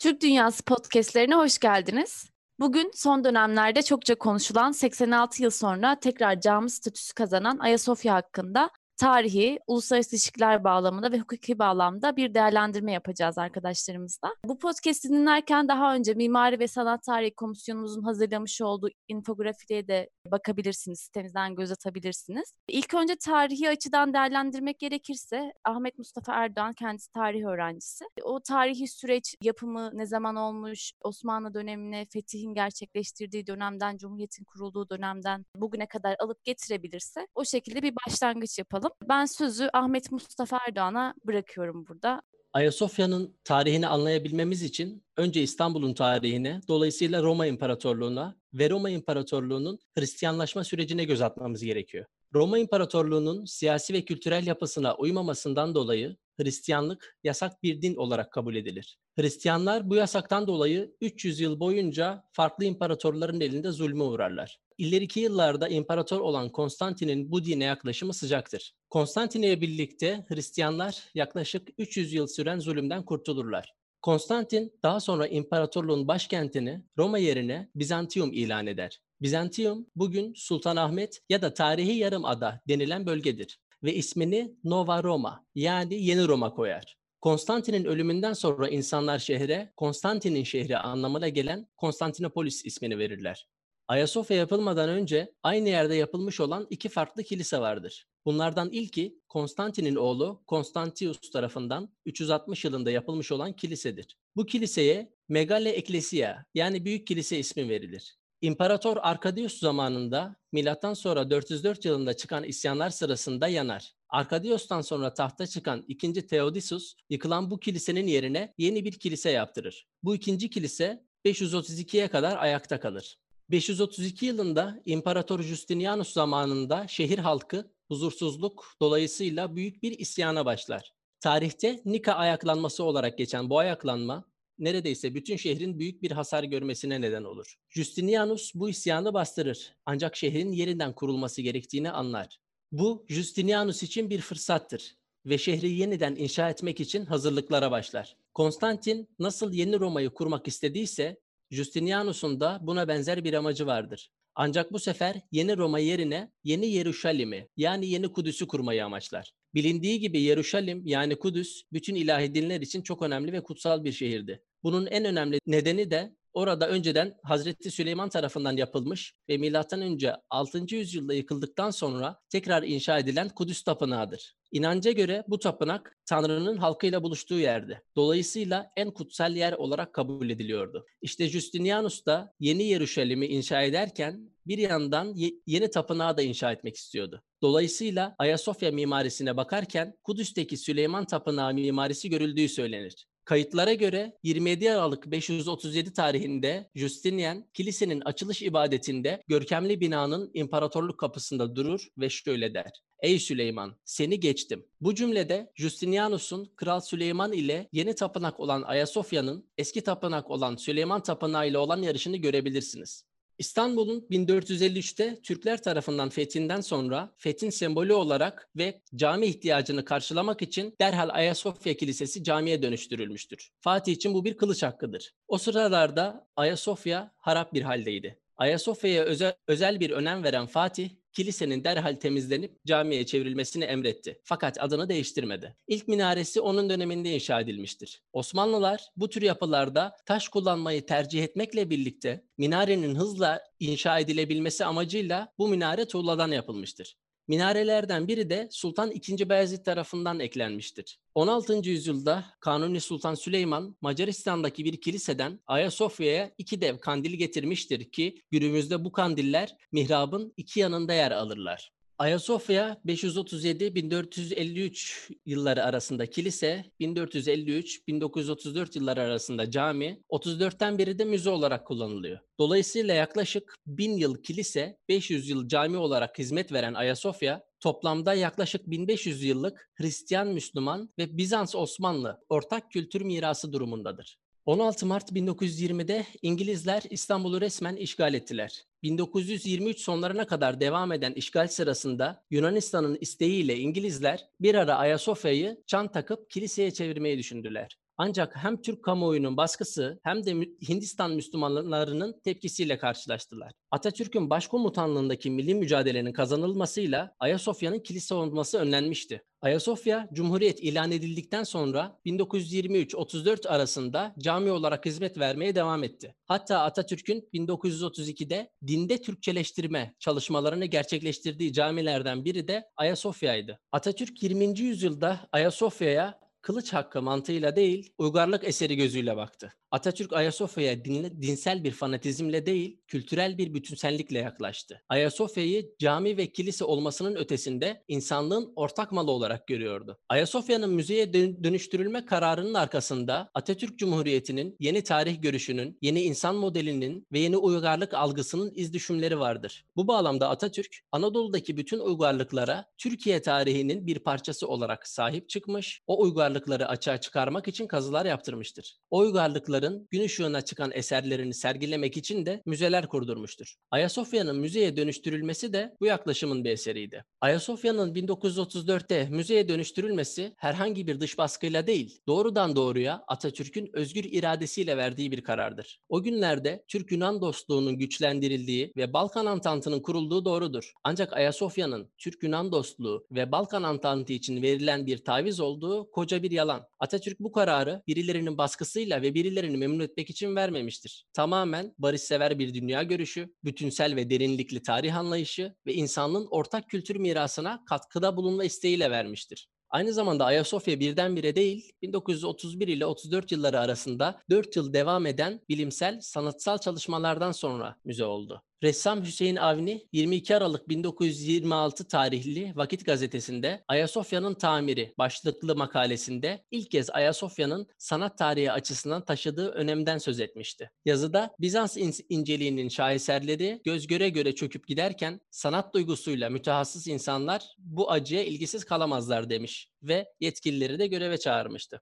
[0.00, 2.30] Türk Dünyası podcastlerine hoş geldiniz.
[2.60, 9.58] Bugün son dönemlerde çokça konuşulan 86 yıl sonra tekrar cami statüsü kazanan Ayasofya hakkında tarihi,
[9.66, 14.34] uluslararası ilişkiler bağlamında ve hukuki bağlamda bir değerlendirme yapacağız arkadaşlarımızla.
[14.44, 21.00] Bu podcast'i dinlerken daha önce Mimari ve Sanat Tarihi Komisyonumuzun hazırlamış olduğu infografiye de bakabilirsiniz,
[21.00, 22.52] sitemizden göz atabilirsiniz.
[22.68, 28.04] İlk önce tarihi açıdan değerlendirmek gerekirse Ahmet Mustafa Erdoğan kendisi tarih öğrencisi.
[28.22, 35.44] O tarihi süreç yapımı ne zaman olmuş, Osmanlı dönemine fetihin gerçekleştirdiği dönemden, Cumhuriyet'in kurulduğu dönemden
[35.56, 38.89] bugüne kadar alıp getirebilirse o şekilde bir başlangıç yapalım.
[39.08, 42.22] Ben sözü Ahmet Mustafa Erdoğan'a bırakıyorum burada.
[42.52, 51.04] Ayasofya'nın tarihini anlayabilmemiz için önce İstanbul'un tarihine, dolayısıyla Roma İmparatorluğu'na ve Roma İmparatorluğu'nun Hristiyanlaşma sürecine
[51.04, 52.04] göz atmamız gerekiyor.
[52.34, 58.98] Roma İmparatorluğu'nun siyasi ve kültürel yapısına uymamasından dolayı Hristiyanlık yasak bir din olarak kabul edilir.
[59.18, 64.60] Hristiyanlar bu yasaktan dolayı 300 yıl boyunca farklı imparatorların elinde zulme uğrarlar.
[64.80, 68.74] İleriki yıllarda imparator olan Konstantin'in bu dine yaklaşımı sıcaktır.
[68.90, 73.74] Konstantin'e birlikte Hristiyanlar yaklaşık 300 yıl süren zulümden kurtulurlar.
[74.02, 79.00] Konstantin daha sonra imparatorluğun başkentini Roma yerine Bizantium ilan eder.
[79.22, 86.28] Bizantium bugün Sultanahmet ya da tarihi yarımada denilen bölgedir ve ismini Nova Roma yani Yeni
[86.28, 86.96] Roma koyar.
[87.20, 93.48] Konstantin'in ölümünden sonra insanlar şehre Konstantin'in şehri anlamına gelen Konstantinopolis ismini verirler.
[93.90, 98.06] Ayasofya yapılmadan önce aynı yerde yapılmış olan iki farklı kilise vardır.
[98.24, 104.16] Bunlardan ilki Konstantin'in oğlu Konstantius tarafından 360 yılında yapılmış olan kilisedir.
[104.36, 108.18] Bu kiliseye Megale Ecclesia yani Büyük Kilise ismi verilir.
[108.40, 113.92] İmparator Arkadius zamanında milattan sonra 404 yılında çıkan isyanlar sırasında yanar.
[114.08, 116.26] Arkadios'tan sonra tahta çıkan 2.
[116.26, 119.86] Theodosius yıkılan bu kilisenin yerine yeni bir kilise yaptırır.
[120.02, 123.18] Bu ikinci kilise 532'ye kadar ayakta kalır.
[123.50, 130.92] 532 yılında İmparator Justinianus zamanında şehir halkı huzursuzluk dolayısıyla büyük bir isyana başlar.
[131.20, 134.24] Tarihte Nika ayaklanması olarak geçen bu ayaklanma
[134.58, 137.54] neredeyse bütün şehrin büyük bir hasar görmesine neden olur.
[137.68, 142.38] Justinianus bu isyanı bastırır ancak şehrin yeniden kurulması gerektiğini anlar.
[142.72, 144.96] Bu Justinianus için bir fırsattır
[145.26, 148.16] ve şehri yeniden inşa etmek için hazırlıklara başlar.
[148.34, 151.20] Konstantin nasıl yeni Roma'yı kurmak istediyse
[151.50, 154.10] Justinianus'un da buna benzer bir amacı vardır.
[154.34, 159.32] Ancak bu sefer yeni Roma yerine yeni Yeruşalim'i yani yeni Kudüs'ü kurmayı amaçlar.
[159.54, 164.42] Bilindiği gibi Yeruşalim yani Kudüs bütün ilahi dinler için çok önemli ve kutsal bir şehirdi.
[164.62, 170.74] Bunun en önemli nedeni de orada önceden Hazreti Süleyman tarafından yapılmış ve milattan önce 6.
[170.74, 174.34] yüzyılda yıkıldıktan sonra tekrar inşa edilen Kudüs Tapınağı'dır.
[174.52, 177.82] İnanca göre bu tapınak Tanrı'nın halkıyla buluştuğu yerdi.
[177.96, 180.86] Dolayısıyla en kutsal yer olarak kabul ediliyordu.
[181.02, 185.14] İşte Justinianus da yeni Yeruşalim'i inşa ederken bir yandan
[185.46, 187.22] yeni tapınağı da inşa etmek istiyordu.
[187.42, 193.06] Dolayısıyla Ayasofya mimarisine bakarken Kudüs'teki Süleyman Tapınağı mimarisi görüldüğü söylenir.
[193.30, 201.88] Kayıtlara göre 27 Aralık 537 tarihinde Justinian kilisenin açılış ibadetinde görkemli binanın imparatorluk kapısında durur
[201.98, 202.70] ve şöyle der.
[203.02, 204.66] Ey Süleyman, seni geçtim.
[204.80, 211.48] Bu cümlede Justinianus'un Kral Süleyman ile yeni tapınak olan Ayasofya'nın eski tapınak olan Süleyman Tapınağı
[211.48, 213.09] ile olan yarışını görebilirsiniz.
[213.40, 221.08] İstanbul'un 1453'te Türkler tarafından fethinden sonra fethin sembolü olarak ve cami ihtiyacını karşılamak için derhal
[221.12, 223.50] Ayasofya Kilisesi camiye dönüştürülmüştür.
[223.60, 225.14] Fatih için bu bir kılıç hakkıdır.
[225.28, 228.18] O sıralarda Ayasofya harap bir haldeydi.
[228.36, 234.20] Ayasofya'ya özel, özel bir önem veren Fatih, kilisenin derhal temizlenip camiye çevrilmesini emretti.
[234.24, 235.56] Fakat adını değiştirmedi.
[235.68, 238.02] İlk minaresi onun döneminde inşa edilmiştir.
[238.12, 245.48] Osmanlılar bu tür yapılarda taş kullanmayı tercih etmekle birlikte minarenin hızla inşa edilebilmesi amacıyla bu
[245.48, 246.96] minare tuğladan yapılmıştır.
[247.30, 249.28] Minarelerden biri de Sultan II.
[249.28, 250.98] Beyazıt tarafından eklenmiştir.
[251.14, 251.68] 16.
[251.68, 258.92] yüzyılda Kanuni Sultan Süleyman Macaristan'daki bir kiliseden Ayasofya'ya iki dev kandil getirmiştir ki günümüzde bu
[258.92, 261.72] kandiller mihrabın iki yanında yer alırlar.
[262.00, 272.18] Ayasofya 537-1453 yılları arasında kilise, 1453-1934 yılları arasında cami, 34'ten beri de müze olarak kullanılıyor.
[272.38, 279.24] Dolayısıyla yaklaşık 1000 yıl kilise, 500 yıl cami olarak hizmet veren Ayasofya, toplamda yaklaşık 1500
[279.24, 284.18] yıllık Hristiyan, Müslüman ve Bizans Osmanlı ortak kültür mirası durumundadır.
[284.46, 288.64] 16 Mart 1920'de İngilizler İstanbul'u resmen işgal ettiler.
[288.82, 296.30] 1923 sonlarına kadar devam eden işgal sırasında Yunanistan'ın isteğiyle İngilizler bir ara Ayasofya'yı çan takıp
[296.30, 297.79] kiliseye çevirmeyi düşündüler.
[298.02, 300.32] Ancak hem Türk kamuoyunun baskısı hem de
[300.68, 303.52] Hindistan Müslümanlarının tepkisiyle karşılaştılar.
[303.70, 309.22] Atatürk'ün başkomutanlığındaki milli mücadelenin kazanılmasıyla Ayasofya'nın kilise olması önlenmişti.
[309.42, 316.14] Ayasofya, Cumhuriyet ilan edildikten sonra 1923-34 arasında cami olarak hizmet vermeye devam etti.
[316.26, 323.58] Hatta Atatürk'ün 1932'de dinde Türkçeleştirme çalışmalarını gerçekleştirdiği camilerden biri de Ayasofya'ydı.
[323.72, 324.60] Atatürk 20.
[324.60, 329.59] yüzyılda Ayasofya'ya kılıç hakkı mantığıyla değil, uygarlık eseri gözüyle baktı.
[329.70, 334.82] Atatürk Ayasofya'ya dinle, dinsel bir fanatizmle değil, kültürel bir bütünsellikle yaklaştı.
[334.88, 339.98] Ayasofya'yı cami ve kilise olmasının ötesinde insanlığın ortak malı olarak görüyordu.
[340.08, 347.36] Ayasofya'nın müzeye dönüştürülme kararının arkasında Atatürk Cumhuriyeti'nin yeni tarih görüşünün, yeni insan modelinin ve yeni
[347.36, 349.64] uygarlık algısının iz düşümleri vardır.
[349.76, 356.68] Bu bağlamda Atatürk, Anadolu'daki bütün uygarlıklara Türkiye tarihinin bir parçası olarak sahip çıkmış, o uygarlıkları
[356.68, 358.76] açığa çıkarmak için kazılar yaptırmıştır.
[358.90, 363.54] O uygarlıkları sanatçıların gün ışığına çıkan eserlerini sergilemek için de müzeler kurdurmuştur.
[363.70, 367.04] Ayasofya'nın müzeye dönüştürülmesi de bu yaklaşımın bir eseriydi.
[367.20, 375.12] Ayasofya'nın 1934'te müzeye dönüştürülmesi herhangi bir dış baskıyla değil, doğrudan doğruya Atatürk'ün özgür iradesiyle verdiği
[375.12, 375.80] bir karardır.
[375.88, 380.72] O günlerde Türk-Yunan dostluğunun güçlendirildiği ve Balkan Antantı'nın kurulduğu doğrudur.
[380.84, 386.66] Ancak Ayasofya'nın Türk-Yunan dostluğu ve Balkan Antantı için verilen bir taviz olduğu koca bir yalan.
[386.80, 391.06] Atatürk bu kararı birilerinin baskısıyla ve birilerinin müşterilerini memnun etmek için vermemiştir.
[391.12, 397.64] Tamamen barışsever bir dünya görüşü, bütünsel ve derinlikli tarih anlayışı ve insanlığın ortak kültür mirasına
[397.66, 399.48] katkıda bulunma isteğiyle vermiştir.
[399.70, 406.00] Aynı zamanda Ayasofya birdenbire değil, 1931 ile 34 yılları arasında 4 yıl devam eden bilimsel,
[406.00, 408.42] sanatsal çalışmalardan sonra müze oldu.
[408.62, 416.90] Ressam Hüseyin Avni 22 Aralık 1926 tarihli Vakit gazetesinde Ayasofya'nın tamiri başlıklı makalesinde ilk kez
[416.90, 420.70] Ayasofya'nın sanat tarihi açısından taşıdığı önemden söz etmişti.
[420.84, 421.76] Yazıda Bizans
[422.08, 429.30] inceliğinin şaheserleri göz göre göre çöküp giderken sanat duygusuyla mütehassıs insanlar bu acıya ilgisiz kalamazlar
[429.30, 431.80] demiş ve yetkilileri de göreve çağırmıştı.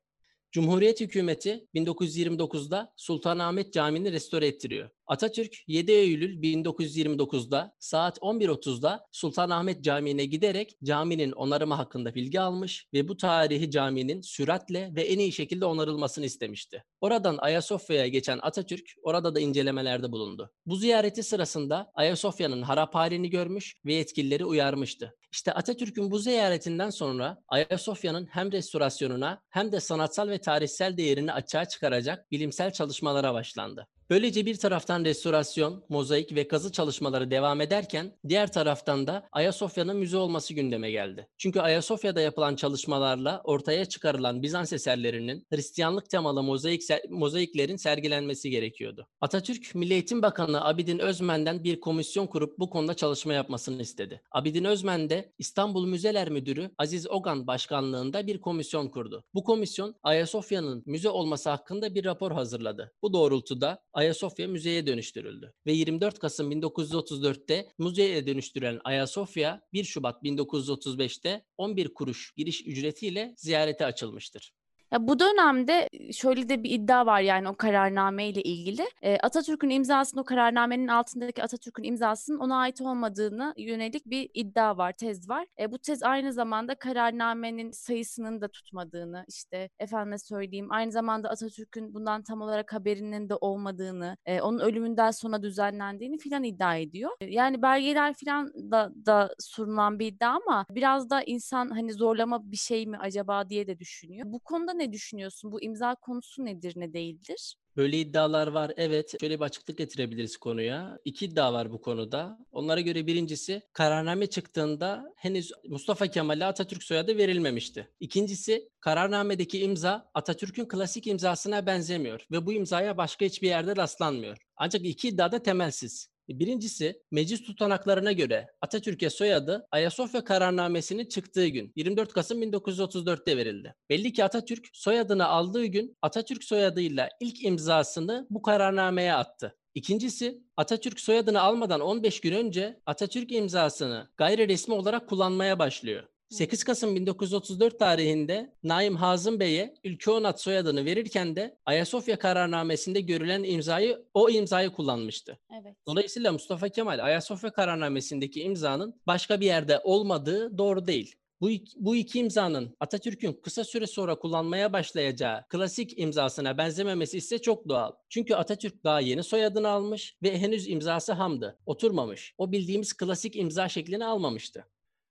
[0.52, 4.90] Cumhuriyet hükümeti 1929'da Sultanahmet Camii'ni restore ettiriyor.
[5.08, 13.08] Atatürk 7 Eylül 1929'da saat 11.30'da Sultanahmet Camii'ne giderek caminin onarımı hakkında bilgi almış ve
[13.08, 16.84] bu tarihi caminin süratle ve en iyi şekilde onarılmasını istemişti.
[17.00, 20.52] Oradan Ayasofya'ya geçen Atatürk orada da incelemelerde bulundu.
[20.66, 25.14] Bu ziyareti sırasında Ayasofya'nın harap halini görmüş ve yetkilileri uyarmıştı.
[25.32, 31.64] İşte Atatürk'ün bu ziyaretinden sonra Ayasofya'nın hem restorasyonuna hem de sanatsal ve tarihsel değerini açığa
[31.64, 33.88] çıkaracak bilimsel çalışmalara başlandı.
[34.10, 40.16] Böylece bir taraftan restorasyon, mozaik ve kazı çalışmaları devam ederken diğer taraftan da Ayasofya'nın müze
[40.16, 41.28] olması gündeme geldi.
[41.38, 49.06] Çünkü Ayasofya'da yapılan çalışmalarla ortaya çıkarılan Bizans eserlerinin Hristiyanlık temalı mozaik mozaiklerin sergilenmesi gerekiyordu.
[49.20, 54.22] Atatürk, Milli Eğitim Bakanı Abidin Özmen'den bir komisyon kurup bu konuda çalışma yapmasını istedi.
[54.32, 59.24] Abidin Özmen de İstanbul Müzeler Müdürü Aziz Ogan başkanlığında bir komisyon kurdu.
[59.34, 62.92] Bu komisyon Ayasofya'nın müze olması hakkında bir rapor hazırladı.
[63.02, 65.54] Bu doğrultuda Ayasofya müzeye dönüştürüldü.
[65.66, 73.86] Ve 24 Kasım 1934'te müzeye dönüştürülen Ayasofya 1 Şubat 1935'te 11 kuruş giriş ücretiyle ziyarete
[73.86, 74.52] açılmıştır.
[74.92, 78.86] Ya bu dönemde şöyle de bir iddia var yani o kararname ile ilgili.
[79.02, 84.92] E, Atatürk'ün imzasının o kararnamenin altındaki Atatürk'ün imzasının ona ait olmadığını yönelik bir iddia var,
[84.92, 85.46] tez var.
[85.60, 91.94] E, bu tez aynı zamanda kararnamenin sayısının da tutmadığını işte efendime söyleyeyim aynı zamanda Atatürk'ün
[91.94, 97.10] bundan tam olarak haberinin de olmadığını, e, onun ölümünden sonra düzenlendiğini filan iddia ediyor.
[97.20, 102.50] E, yani belgeler filan da, da sunulan bir iddia ama biraz da insan hani zorlama
[102.50, 104.22] bir şey mi acaba diye de düşünüyor.
[104.26, 105.52] Bu konuda ne düşünüyorsun?
[105.52, 107.54] Bu imza konusu nedir, ne değildir?
[107.76, 108.72] Böyle iddialar var.
[108.76, 109.14] Evet.
[109.20, 110.98] Şöyle bir açıklık getirebiliriz konuya.
[111.04, 112.38] İki iddia var bu konuda.
[112.52, 117.88] Onlara göre birincisi kararname çıktığında henüz Mustafa Kemal'e Atatürk soyadı verilmemişti.
[118.00, 124.36] İkincisi kararnamedeki imza Atatürk'ün klasik imzasına benzemiyor ve bu imzaya başka hiçbir yerde rastlanmıyor.
[124.56, 126.10] Ancak iki iddia da temelsiz.
[126.28, 133.74] Birincisi meclis tutanaklarına göre Atatürk'e soyadı Ayasofya kararnamesinin çıktığı gün 24 Kasım 1934'te verildi.
[133.90, 139.56] Belli ki Atatürk soyadını aldığı gün Atatürk soyadıyla ilk imzasını bu kararnameye attı.
[139.74, 146.04] İkincisi Atatürk soyadını almadan 15 gün önce Atatürk imzasını gayri resmi olarak kullanmaya başlıyor.
[146.30, 153.42] 8 Kasım 1934 tarihinde Naim Hazım Bey'e Ülke Onat soyadını verirken de Ayasofya kararnamesinde görülen
[153.42, 155.38] imzayı o imzayı kullanmıştı.
[155.62, 155.76] Evet.
[155.86, 161.14] Dolayısıyla Mustafa Kemal Ayasofya kararnamesindeki imzanın başka bir yerde olmadığı doğru değil.
[161.40, 167.68] Bu, bu iki imzanın Atatürk'ün kısa süre sonra kullanmaya başlayacağı klasik imzasına benzememesi ise çok
[167.68, 167.92] doğal.
[168.08, 172.34] Çünkü Atatürk daha yeni soyadını almış ve henüz imzası hamdı, oturmamış.
[172.38, 174.64] O bildiğimiz klasik imza şeklini almamıştı.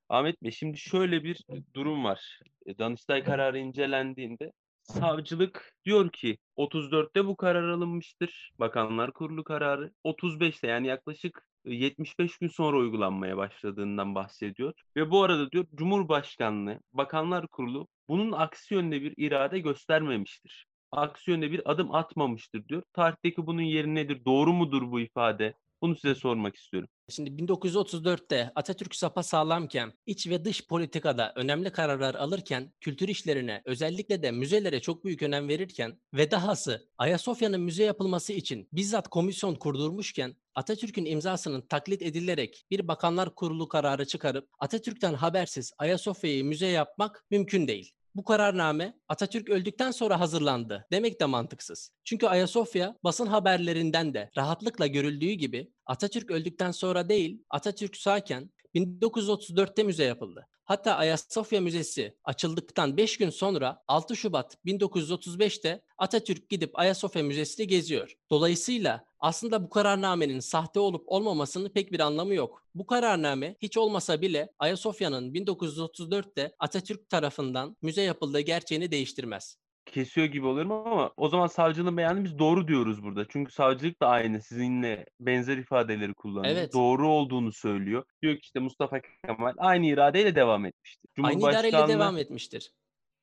[0.09, 2.39] Ahmet Bey şimdi şöyle bir durum var.
[2.65, 4.51] E, Danıştay kararı incelendiğinde
[4.83, 8.51] savcılık diyor ki 34'te bu karar alınmıştır.
[8.59, 14.73] Bakanlar Kurulu kararı 35'te yani yaklaşık 75 gün sonra uygulanmaya başladığından bahsediyor.
[14.95, 20.67] Ve bu arada diyor Cumhurbaşkanlığı, Bakanlar Kurulu bunun aksi yönde bir irade göstermemiştir.
[20.91, 22.83] Aksi yönde bir adım atmamıştır diyor.
[22.93, 24.25] Tarihteki bunun yeri nedir?
[24.25, 25.53] Doğru mudur bu ifade?
[25.81, 26.89] Bunu size sormak istiyorum.
[27.09, 34.23] Şimdi 1934'te Atatürk sapa sağlamken, iç ve dış politikada önemli kararlar alırken, kültür işlerine özellikle
[34.23, 40.35] de müzelere çok büyük önem verirken ve dahası Ayasofya'nın müze yapılması için bizzat komisyon kurdurmuşken
[40.55, 47.67] Atatürk'ün imzasının taklit edilerek bir bakanlar kurulu kararı çıkarıp Atatürk'ten habersiz Ayasofya'yı müze yapmak mümkün
[47.67, 47.96] değil.
[48.17, 51.91] Bu kararname Atatürk öldükten sonra hazırlandı demek de mantıksız.
[52.03, 59.83] Çünkü Ayasofya basın haberlerinden de rahatlıkla görüldüğü gibi Atatürk öldükten sonra değil Atatürk sağken 1934'te
[59.83, 60.47] müze yapıldı.
[60.63, 68.17] Hatta Ayasofya Müzesi açıldıktan 5 gün sonra 6 Şubat 1935'te Atatürk gidip Ayasofya Müzesi'ni geziyor.
[68.29, 72.63] Dolayısıyla aslında bu kararnamenin sahte olup olmamasının pek bir anlamı yok.
[72.75, 79.57] Bu kararname hiç olmasa bile Ayasofya'nın 1934'te Atatürk tarafından müze yapıldığı gerçeğini değiştirmez
[79.91, 83.25] kesiyor gibi oluyorum ama o zaman savcılığın beyanı biz doğru diyoruz burada.
[83.29, 86.53] Çünkü savcılık da aynı sizinle benzer ifadeleri kullanıyor.
[86.55, 86.73] Evet.
[86.73, 88.03] Doğru olduğunu söylüyor.
[88.21, 91.09] Diyor ki işte Mustafa Kemal aynı iradeyle devam etmiştir.
[91.23, 92.71] Aynı idareyle devam etmiştir.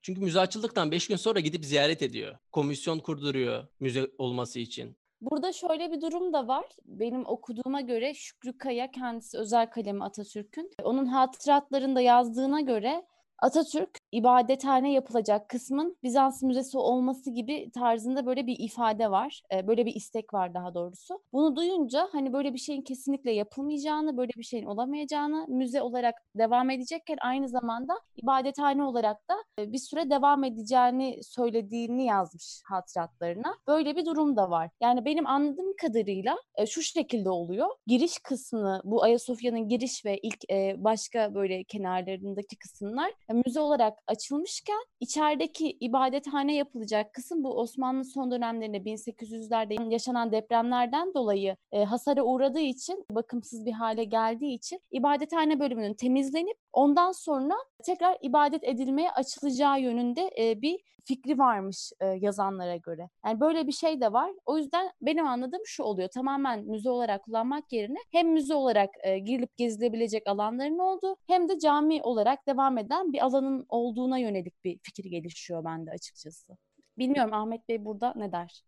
[0.03, 2.37] Çünkü müze açıldıktan 5 gün sonra gidip ziyaret ediyor.
[2.53, 4.97] Komisyon kurduruyor müze olması için.
[5.21, 6.65] Burada şöyle bir durum da var.
[6.85, 10.71] Benim okuduğuma göre Şükrü Kaya kendisi özel kalemi Atatürk'ün.
[10.83, 13.07] Onun hatıratlarında yazdığına göre
[13.39, 19.43] Atatürk ibadethane yapılacak kısmın Bizans Müzesi olması gibi tarzında böyle bir ifade var.
[19.67, 21.23] Böyle bir istek var daha doğrusu.
[21.33, 26.71] Bunu duyunca hani böyle bir şeyin kesinlikle yapılmayacağını, böyle bir şeyin olamayacağını, müze olarak devam
[26.71, 29.35] edecekken aynı zamanda ibadethane olarak da
[29.73, 33.55] bir süre devam edeceğini söylediğini yazmış hatıratlarına.
[33.69, 34.71] Böyle bir durum da var.
[34.81, 37.69] Yani benim anladığım kadarıyla şu şekilde oluyor.
[37.87, 40.41] Giriş kısmı bu Ayasofya'nın giriş ve ilk
[40.85, 43.13] başka böyle kenarlarındaki kısımlar
[43.47, 51.57] müze olarak açılmışken içerideki ibadethane yapılacak kısım bu Osmanlı son dönemlerinde 1800'lerde yaşanan depremlerden dolayı
[51.73, 58.19] e, hasara uğradığı için bakımsız bir hale geldiği için ibadethane bölümünün temizlenip ondan sonra tekrar
[58.23, 63.09] ibadet edilmeye açılacağı yönünde e, bir fikri varmış e, yazanlara göre.
[63.27, 64.31] Yani böyle bir şey de var.
[64.47, 66.09] O yüzden benim anladığım şu oluyor.
[66.09, 71.59] Tamamen müze olarak kullanmak yerine hem müze olarak e, girilip gezilebilecek alanların olduğu hem de
[71.59, 76.57] cami olarak devam eden bir alanın olduğuna yönelik bir fikir gelişiyor bende açıkçası.
[76.99, 78.65] Bilmiyorum Ahmet Bey burada ne der?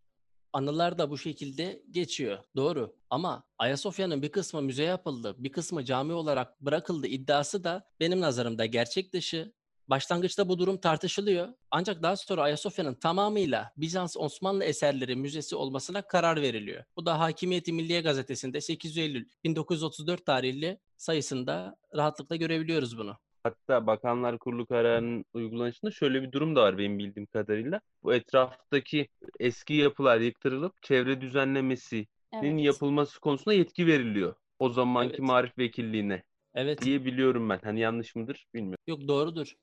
[0.53, 2.39] Anılar da bu şekilde geçiyor.
[2.57, 2.97] Doğru.
[3.11, 8.67] Ama Ayasofya'nın bir kısmı müze yapıldı, bir kısmı cami olarak bırakıldı iddiası da benim nazarımda
[8.67, 9.53] gerçek dışı
[9.89, 11.49] Başlangıçta bu durum tartışılıyor.
[11.71, 16.85] Ancak daha sonra Ayasofya'nın tamamıyla Bizans Osmanlı eserleri müzesi olmasına karar veriliyor.
[16.97, 23.17] Bu da Hakimiyeti Milliye Gazetesi'nde 8 Eylül 1934 tarihli sayısında rahatlıkla görebiliyoruz bunu.
[23.43, 27.81] Hatta Bakanlar Kurulu kararının uygulanışında şöyle bir durum da var benim bildiğim kadarıyla.
[28.03, 29.09] Bu etraftaki
[29.41, 32.65] eski yapılar yıktırılıp çevre düzenlemesinin evet.
[32.65, 34.35] yapılması konusunda yetki veriliyor.
[34.59, 35.21] O zamanki evet.
[35.21, 36.23] marif vekilliğine.
[36.55, 36.83] Evet.
[36.83, 37.61] diye biliyorum ben.
[37.65, 38.83] Hani yanlış mıdır bilmiyorum.
[38.87, 39.55] Yok doğrudur.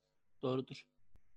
[0.44, 0.84] Doğrudur.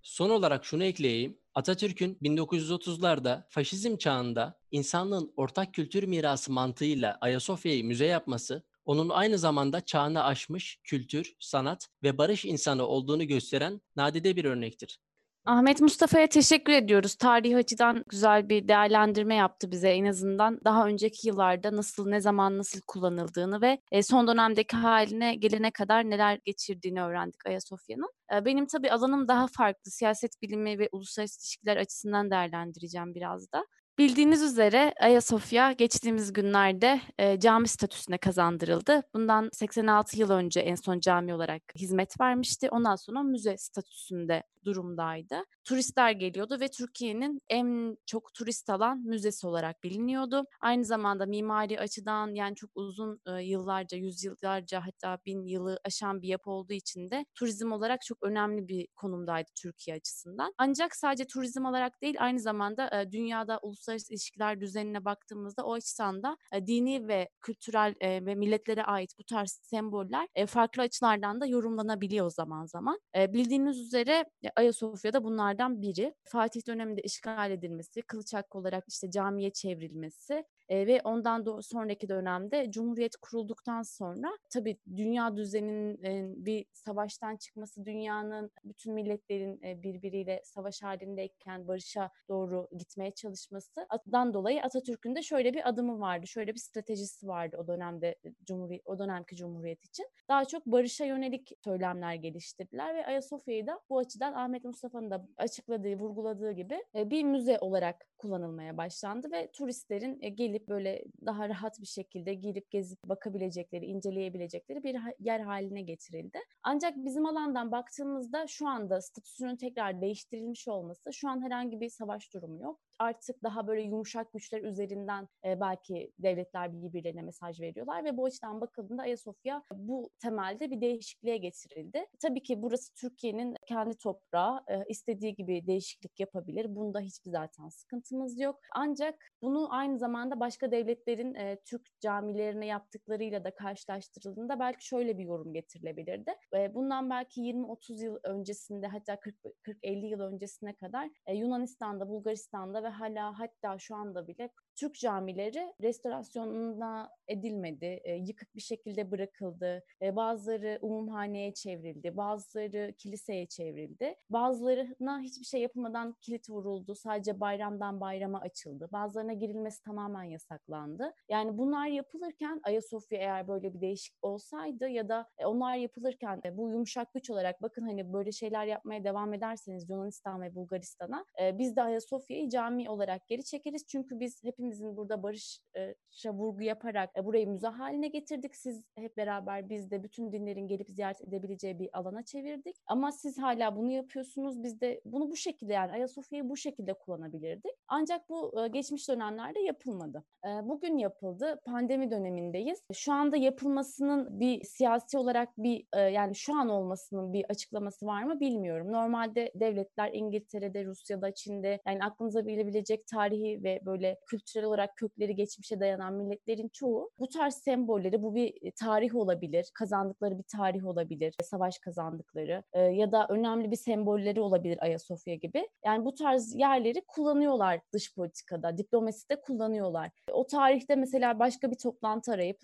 [0.03, 1.39] Son olarak şunu ekleyeyim.
[1.55, 9.81] Atatürk'ün 1930'larda faşizm çağında insanlığın ortak kültür mirası mantığıyla Ayasofya'yı müze yapması, onun aynı zamanda
[9.81, 14.99] çağını aşmış kültür, sanat ve barış insanı olduğunu gösteren nadide bir örnektir.
[15.47, 17.15] Ahmet Mustafa'ya teşekkür ediyoruz.
[17.15, 20.61] Tarihi açıdan güzel bir değerlendirme yaptı bize en azından.
[20.65, 26.11] Daha önceki yıllarda nasıl, ne zaman nasıl kullanıldığını ve e, son dönemdeki haline gelene kadar
[26.11, 28.11] neler geçirdiğini öğrendik Ayasofya'nın.
[28.35, 29.91] E, benim tabii alanım daha farklı.
[29.91, 33.67] Siyaset bilimi ve uluslararası ilişkiler açısından değerlendireceğim biraz da.
[33.99, 39.03] Bildiğiniz üzere Ayasofya geçtiğimiz günlerde e, cami statüsüne kazandırıldı.
[39.15, 42.69] Bundan 86 yıl önce en son cami olarak hizmet vermişti.
[42.71, 45.45] Ondan sonra müze statüsünde durumdaydı.
[45.65, 50.45] Turistler geliyordu ve Türkiye'nin en çok turist alan müzesi olarak biliniyordu.
[50.61, 56.29] Aynı zamanda mimari açıdan yani çok uzun e, yıllarca, yüzyıllarca hatta bin yılı aşan bir
[56.29, 60.55] yapı olduğu için de turizm olarak çok önemli bir konumdaydı Türkiye açısından.
[60.59, 66.23] Ancak sadece turizm olarak değil aynı zamanda e, dünyada uluslararası ilişkiler düzenine baktığımızda o açıdan
[66.23, 71.47] da e, dini ve kültürel e, ve milletlere ait bu tarz semboller farklı açılardan da
[71.47, 73.01] yorumlanabiliyor zaman zaman.
[73.17, 74.25] Bildiğiniz üzere
[74.59, 76.15] e, Ayasofya da bunlardan biri.
[76.25, 82.71] Fatih döneminde işgal edilmesi, kılıç hakkı olarak işte camiye çevrilmesi e, ve ondan sonraki dönemde
[82.71, 90.41] Cumhuriyet kurulduktan sonra tabii dünya düzeninin e, bir savaştan çıkması, dünyanın bütün milletlerin e, birbiriyle
[90.45, 96.61] savaş halindeyken barışa doğru gitmeye çalışmasından dolayı Atatürk'ün de şöyle bir adımı vardı, şöyle bir
[96.61, 100.07] stratejisi vardı o dönemde Cumhuriyet, o dönemki Cumhuriyet için.
[100.29, 105.95] Daha çok barışa yönelik söylemler geliştirdiler ve Ayasofya'yı da bu açıdan Ahmet Mustafa'nın da açıkladığı,
[105.95, 111.87] vurguladığı gibi bir müze olarak kullanılmaya başlandı ve turistlerin e, gelip böyle daha rahat bir
[111.87, 116.39] şekilde girip gezip bakabilecekleri, inceleyebilecekleri bir yer haline getirildi.
[116.63, 122.35] Ancak bizim alandan baktığımızda şu anda statüsünün tekrar değiştirilmiş olması, şu an herhangi bir savaş
[122.35, 128.17] durumu yok artık daha böyle yumuşak güçler üzerinden e, belki devletler birbirlerine mesaj veriyorlar ve
[128.17, 132.07] bu açıdan bakıldığında Ayasofya bu temelde bir değişikliğe getirildi.
[132.21, 136.77] Tabii ki burası Türkiye'nin kendi toprağı, e, istediği gibi değişiklik yapabilir.
[136.77, 138.61] Bunda hiçbir zaten sıkıntımız yok.
[138.75, 145.25] Ancak bunu aynı zamanda başka devletlerin e, Türk camilerine yaptıklarıyla da karşılaştırıldığında belki şöyle bir
[145.25, 146.35] yorum getirilebilirdi.
[146.55, 153.39] E, bundan belki 20-30 yıl öncesinde hatta 40-50 yıl öncesine kadar e, Yunanistan'da, Bulgaristan'da hala
[153.39, 159.85] hatta şu anda bile Türk camileri restorasyonuna edilmedi, e, yıkık bir şekilde bırakıldı.
[160.03, 164.15] E, bazıları umumhaneye çevrildi, bazıları kiliseye çevrildi.
[164.31, 168.89] Bazılarına hiçbir şey yapılmadan kilit vuruldu, sadece bayramdan bayrama açıldı.
[168.93, 171.15] Bazılarına girilmesi tamamen yasaklandı.
[171.29, 176.71] Yani bunlar yapılırken Ayasofya eğer böyle bir değişik olsaydı ya da e, onlar yapılırken bu
[176.71, 181.77] yumuşak güç olarak bakın hani böyle şeyler yapmaya devam ederseniz Yunanistan ve Bulgaristan'a e, biz
[181.77, 183.87] de Ayasofya'yı cami olarak geri çekeriz.
[183.87, 188.57] Çünkü biz hepimizin burada barışa vurgu yaparak e, burayı müze haline getirdik.
[188.57, 192.77] Siz hep beraber biz de bütün dinlerin gelip ziyaret edebileceği bir alana çevirdik.
[192.87, 194.63] Ama siz hala bunu yapıyorsunuz.
[194.63, 197.73] Biz de bunu bu şekilde yani Ayasofya'yı bu şekilde kullanabilirdik.
[197.89, 200.25] Ancak bu e, geçmiş dönemlerde yapılmadı.
[200.45, 201.61] E, bugün yapıldı.
[201.67, 202.83] Pandemi dönemindeyiz.
[202.93, 208.41] Şu anda yapılmasının bir siyasi olarak bir yani şu an olmasının bir açıklaması var mı
[208.41, 208.93] bilmiyorum.
[208.93, 215.81] Normalde devletler İngiltere'de, Rusya'da, Çin'de yani aklınıza gelebilecek tarihi ve böyle kültürel olarak kökleri geçmişe
[215.81, 221.35] dayanan milletlerin çoğu bu tarz sembolleri bu bir e, tarih olabilir, kazandıkları bir tarih olabilir,
[221.43, 225.69] savaş kazandıkları e, ya da önemli bir sembolleri olabilir Ayasofya gibi.
[225.85, 230.11] Yani bu tarz yerleri kullanıyorlar dış politikada, diplomaside kullanıyorlar.
[230.33, 232.61] O tarihte mesela başka bir toplantı arayıp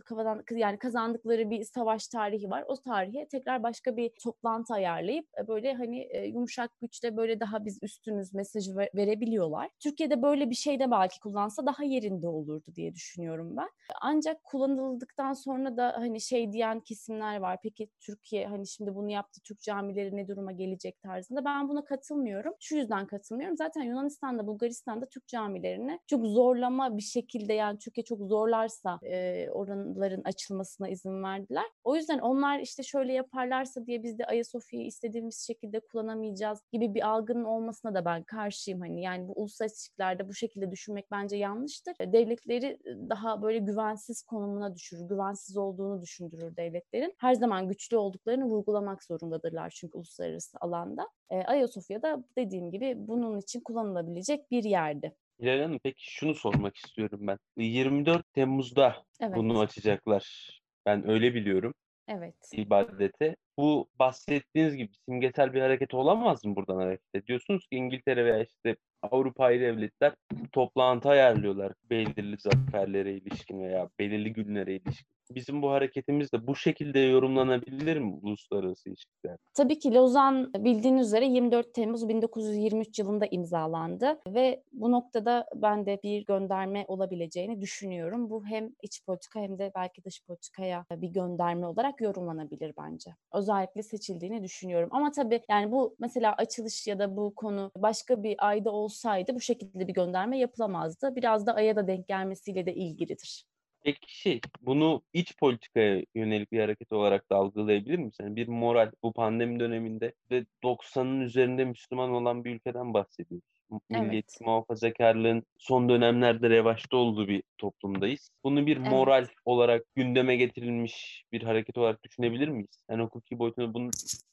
[0.50, 2.64] yani kazandıkları bir savaş tarihi var.
[2.68, 7.78] O tarihe tekrar başka bir toplantı ayarlayıp e, böyle hani yumuşak güçle böyle daha biz
[7.83, 9.70] üstünüz mesajı verebiliyorlar.
[9.81, 13.68] Türkiye'de böyle bir şey de belki kullansa daha yerinde olurdu diye düşünüyorum ben.
[14.00, 17.58] Ancak kullanıldıktan sonra da hani şey diyen kesimler var.
[17.62, 21.44] Peki Türkiye hani şimdi bunu yaptı Türk camileri ne duruma gelecek tarzında.
[21.44, 22.54] Ben buna katılmıyorum.
[22.60, 23.56] Şu yüzden katılmıyorum.
[23.56, 30.22] Zaten Yunanistan'da, Bulgaristan'da Türk camilerini çok zorlama bir şekilde yani Türkiye çok zorlarsa e, oranların
[30.24, 31.64] açılmasına izin verdiler.
[31.84, 37.08] O yüzden onlar işte şöyle yaparlarsa diye biz de Ayasofya'yı istediğimiz şekilde kullanamayacağız gibi bir
[37.08, 38.80] algının olmasına da ben karşıyım.
[38.80, 41.36] Hani yani bu uluslararası ilişkilerde bu şekilde düşünmek bence
[41.72, 42.12] yanlıştır.
[42.12, 42.78] Devletleri
[43.11, 47.14] daha böyle güvensiz konumuna düşürür, güvensiz olduğunu düşündürür devletlerin.
[47.18, 51.08] Her zaman güçlü olduklarını vurgulamak zorundadırlar çünkü uluslararası alanda.
[51.30, 55.14] E, Ayasofya da dediğim gibi bunun için kullanılabilecek bir yerdi.
[55.40, 57.38] Hilal Hanım peki şunu sormak istiyorum ben.
[57.56, 59.37] 24 Temmuz'da evet.
[59.37, 60.50] bunu açacaklar.
[60.87, 61.74] Ben öyle biliyorum.
[62.08, 62.35] Evet.
[62.52, 63.37] ibadete.
[63.58, 68.76] Bu bahsettiğiniz gibi simgesel bir hareket olamaz mı buradan hareket ediyorsunuz ki İngiltere veya işte
[69.02, 70.14] Avrupa devletler
[70.52, 76.98] toplantı ayarlıyorlar belirli zaferlere ilişkin veya belirli günlere ilişkin bizim bu hareketimiz de bu şekilde
[76.98, 79.36] yorumlanabilir mi uluslararası ilişkiler?
[79.54, 86.00] Tabii ki Lozan bildiğiniz üzere 24 Temmuz 1923 yılında imzalandı ve bu noktada ben de
[86.02, 88.30] bir gönderme olabileceğini düşünüyorum.
[88.30, 93.10] Bu hem iç politika hem de belki dış politikaya bir gönderme olarak yorumlanabilir bence.
[93.42, 94.88] Özellikle seçildiğini düşünüyorum.
[94.92, 99.40] Ama tabii yani bu mesela açılış ya da bu konu başka bir ayda olsaydı bu
[99.40, 101.16] şekilde bir gönderme yapılamazdı.
[101.16, 103.44] Biraz da aya da denk gelmesiyle de ilgilidir.
[103.85, 108.24] Peki şey, bunu iç politikaya yönelik bir hareket olarak da algılayabilir misin?
[108.24, 113.51] Yani bir moral bu pandemi döneminde ve 90'ın üzerinde Müslüman olan bir ülkeden bahsediyoruz.
[113.90, 114.46] Milliyetçi Evet.
[114.46, 118.30] muhafazakarlığın son dönemlerde revaçta olduğu bir toplumdayız.
[118.44, 118.87] Bunu bir Evet.
[118.88, 122.85] moral olarak gündeme getirilmiş bir hareket olarak düşünebilir miyiz?
[122.90, 123.90] Yani hukuki boyutunu bunu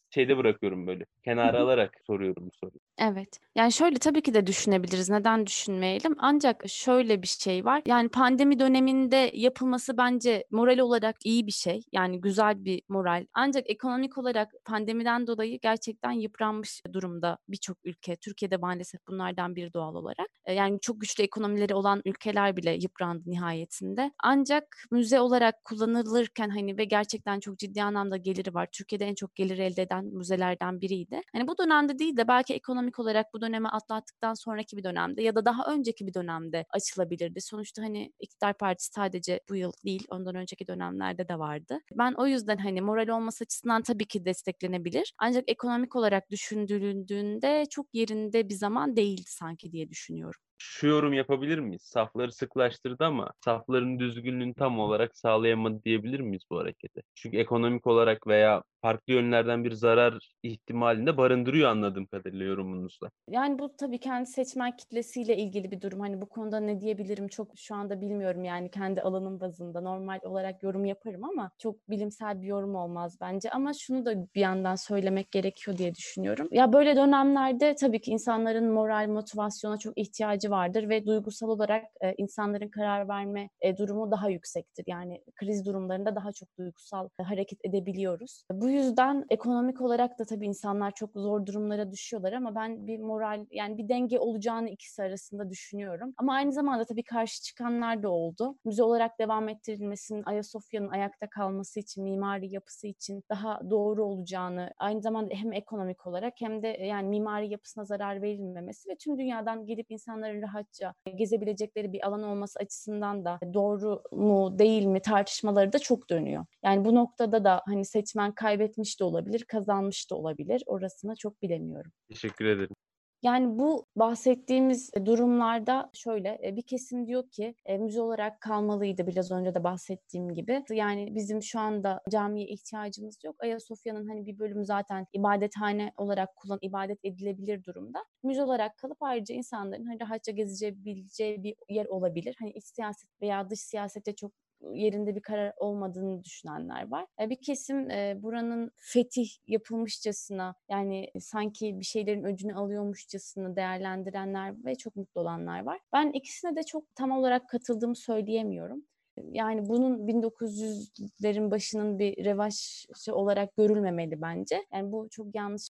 [0.09, 1.05] şeyde bırakıyorum böyle.
[1.25, 2.79] Kenara alarak soruyorum bu soruyu.
[2.99, 3.39] Evet.
[3.55, 5.09] Yani şöyle tabii ki de düşünebiliriz.
[5.09, 6.15] Neden düşünmeyelim?
[6.17, 7.81] Ancak şöyle bir şey var.
[7.85, 11.81] Yani pandemi döneminde yapılması bence moral olarak iyi bir şey.
[11.91, 13.25] Yani güzel bir moral.
[13.33, 18.15] Ancak ekonomik olarak pandemiden dolayı gerçekten yıpranmış durumda birçok ülke.
[18.15, 20.27] Türkiye'de maalesef bunlardan biri doğal olarak.
[20.45, 24.11] E, Yani çok güçlü ekonomileri olan ülkeler bile yıprandı nihayetinde.
[24.23, 28.67] Ancak müze olarak kullanılırken hani ve gerçekten çok ciddi anlamda geliri var.
[28.71, 31.21] Türkiye'de en çok gelir elde eden müzelerden biriydi.
[31.33, 35.35] Hani bu dönemde değil de belki ekonomik olarak bu dönemi atlattıktan sonraki bir dönemde ya
[35.35, 37.41] da daha önceki bir dönemde açılabilirdi.
[37.41, 41.79] Sonuçta hani iktidar partisi sadece bu yıl değil, ondan önceki dönemlerde de vardı.
[41.93, 45.13] Ben o yüzden hani moral olması açısından tabii ki desteklenebilir.
[45.17, 50.41] Ancak ekonomik olarak düşündürüldüğünde çok yerinde bir zaman değildi sanki diye düşünüyorum.
[50.61, 51.81] Şu yorum yapabilir miyiz?
[51.81, 57.01] Safları sıklaştırdı ama safların düzgünlüğünü tam olarak sağlayamadı diyebilir miyiz bu harekete?
[57.15, 63.09] Çünkü ekonomik olarak veya farklı yönlerden bir zarar ihtimalinde barındırıyor anladığım kadarıyla yorumunuzla.
[63.29, 65.99] Yani bu tabii kendi seçmen kitlesiyle ilgili bir durum.
[65.99, 69.81] Hani bu konuda ne diyebilirim çok şu anda bilmiyorum yani kendi alanım bazında.
[69.81, 73.49] Normal olarak yorum yaparım ama çok bilimsel bir yorum olmaz bence.
[73.49, 76.47] Ama şunu da bir yandan söylemek gerekiyor diye düşünüyorum.
[76.51, 82.13] Ya böyle dönemlerde tabii ki insanların moral, motivasyona çok ihtiyacı vardır ve duygusal olarak e,
[82.17, 84.83] insanların karar verme e, durumu daha yüksektir.
[84.87, 88.43] Yani kriz durumlarında daha çok duygusal e, hareket edebiliyoruz.
[88.51, 93.45] Bu yüzden ekonomik olarak da tabii insanlar çok zor durumlara düşüyorlar ama ben bir moral
[93.51, 96.13] yani bir denge olacağını ikisi arasında düşünüyorum.
[96.17, 98.55] Ama aynı zamanda tabii karşı çıkanlar da oldu.
[98.65, 105.01] Müze olarak devam ettirilmesinin Ayasofya'nın ayakta kalması için, mimari yapısı için daha doğru olacağını, aynı
[105.01, 109.91] zamanda hem ekonomik olarak hem de yani mimari yapısına zarar verilmemesi ve tüm dünyadan gelip
[109.91, 116.09] insanların rahatça gezebilecekleri bir alan olması açısından da doğru mu değil mi tartışmaları da çok
[116.09, 116.45] dönüyor.
[116.63, 120.63] Yani bu noktada da hani seçmen kaybetmiş de olabilir, kazanmış da olabilir.
[120.65, 121.91] Orasını çok bilemiyorum.
[122.09, 122.75] Teşekkür ederim.
[123.21, 129.31] Yani bu bahsettiğimiz durumlarda şöyle e, bir kesim diyor ki e, müze olarak kalmalıydı biraz
[129.31, 130.63] önce de bahsettiğim gibi.
[130.69, 133.35] Yani bizim şu anda camiye ihtiyacımız yok.
[133.39, 137.99] Ayasofya'nın hani bir bölümü zaten ibadethane olarak kullan ibadet edilebilir durumda.
[138.23, 142.35] Müze olarak kalıp ayrıca insanların hani rahatça gezebileceği bir yer olabilir.
[142.39, 144.31] Hani iç siyaset veya dış siyasette çok
[144.73, 147.05] yerinde bir karar olmadığını düşünenler var.
[147.19, 147.89] Bir kesim
[148.23, 155.79] buranın fetih yapılmışçasına yani sanki bir şeylerin öcünü alıyormuşçasına değerlendirenler ve çok mutlu olanlar var.
[155.93, 158.83] Ben ikisine de çok tam olarak katıldığımı söyleyemiyorum.
[159.31, 164.65] Yani bunun 1900'lerin başının bir revaçı olarak görülmemeli bence.
[164.73, 165.69] Yani bu çok yanlış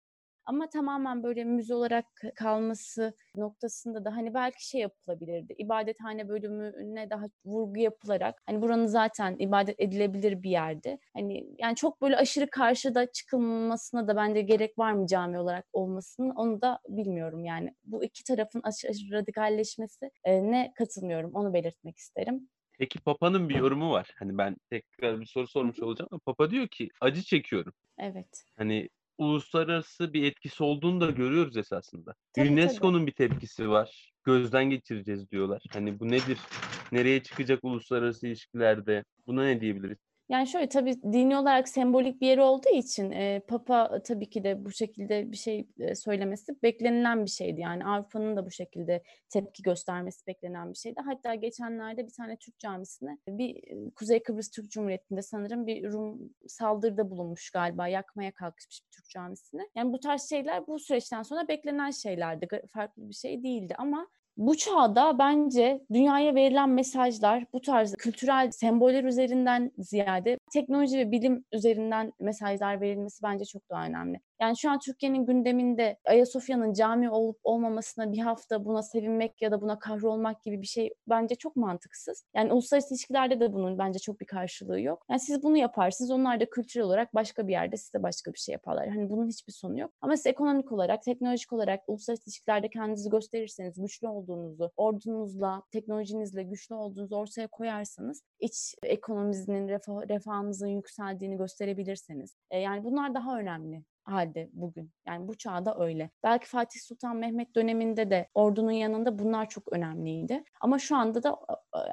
[0.46, 2.06] ama tamamen böyle müze olarak
[2.36, 5.54] kalması noktasında da hani belki şey yapılabilirdi.
[5.58, 10.98] İbadethane bölümüne daha vurgu yapılarak hani buranın zaten ibadet edilebilir bir yerde.
[11.14, 16.30] Hani yani çok böyle aşırı karşıda çıkılmasına da bence gerek var mı cami olarak olmasının
[16.30, 17.74] onu da bilmiyorum yani.
[17.84, 22.48] Bu iki tarafın aşırı radikalleşmesi ne katılmıyorum onu belirtmek isterim.
[22.78, 24.10] Peki Papa'nın bir yorumu var.
[24.18, 27.72] Hani ben tekrar bir soru sormuş olacağım ama Papa diyor ki acı çekiyorum.
[27.98, 28.44] Evet.
[28.56, 32.14] Hani uluslararası bir etkisi olduğunu da görüyoruz esasında.
[32.38, 34.12] UNESCO'nun bir tepkisi var.
[34.24, 35.62] Gözden geçireceğiz diyorlar.
[35.72, 36.38] Hani bu nedir?
[36.92, 39.04] Nereye çıkacak uluslararası ilişkilerde?
[39.26, 39.98] Buna ne diyebiliriz?
[40.28, 44.64] Yani şöyle tabii dini olarak sembolik bir yer olduğu için e, Papa tabii ki de
[44.64, 47.60] bu şekilde bir şey e, söylemesi beklenilen bir şeydi.
[47.60, 51.00] Yani Avrupa'nın da bu şekilde tepki göstermesi beklenen bir şeydi.
[51.04, 53.62] Hatta geçenlerde bir tane Türk camisine bir
[53.94, 57.88] Kuzey Kıbrıs Türk Cumhuriyeti'nde sanırım bir Rum saldırıda bulunmuş galiba.
[57.88, 59.68] Yakmaya kalkışmış bir Türk camisine.
[59.74, 62.48] Yani bu tarz şeyler bu süreçten sonra beklenen şeylerdi.
[62.74, 69.04] Farklı bir şey değildi ama bu çağda bence dünyaya verilen mesajlar bu tarz kültürel semboller
[69.04, 74.20] üzerinden ziyade teknoloji ve bilim üzerinden mesajlar verilmesi bence çok daha önemli.
[74.40, 79.60] Yani şu an Türkiye'nin gündeminde Ayasofya'nın cami olup olmamasına bir hafta buna sevinmek ya da
[79.60, 82.24] buna kahrolmak gibi bir şey bence çok mantıksız.
[82.34, 85.04] Yani uluslararası ilişkilerde de bunun bence çok bir karşılığı yok.
[85.10, 88.52] Yani siz bunu yaparsınız, onlar da kültürel olarak başka bir yerde size başka bir şey
[88.52, 88.88] yaparlar.
[88.88, 89.90] Hani bunun hiçbir sonu yok.
[90.00, 96.74] Ama siz ekonomik olarak, teknolojik olarak uluslararası ilişkilerde kendinizi gösterirseniz, güçlü olduğunuzu, ordunuzla, teknolojinizle güçlü
[96.74, 102.36] olduğunuzu ortaya koyarsanız, iç ekonominizin, refah, refahınızın yükseldiğini gösterebilirseniz.
[102.50, 104.90] E, yani bunlar daha önemli halde bugün.
[105.06, 106.10] Yani bu çağda öyle.
[106.22, 110.44] Belki Fatih Sultan Mehmet döneminde de ordunun yanında bunlar çok önemliydi.
[110.60, 111.38] Ama şu anda da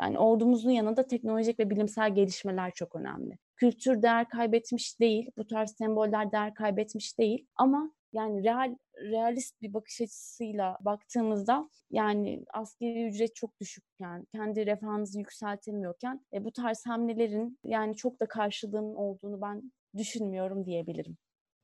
[0.02, 3.38] Yani ordumuzun yanında teknolojik ve bilimsel gelişmeler çok önemli.
[3.56, 9.74] Kültür değer kaybetmiş değil, bu tarz semboller değer kaybetmiş değil ama yani real realist bir
[9.74, 17.60] bakış açısıyla baktığımızda yani askeri ücret çok düşükken, kendi refahınızı yükseltemiyorken e, bu tarz hamlelerin
[17.64, 21.18] yani çok da karşılığının olduğunu ben düşünmüyorum diyebilirim.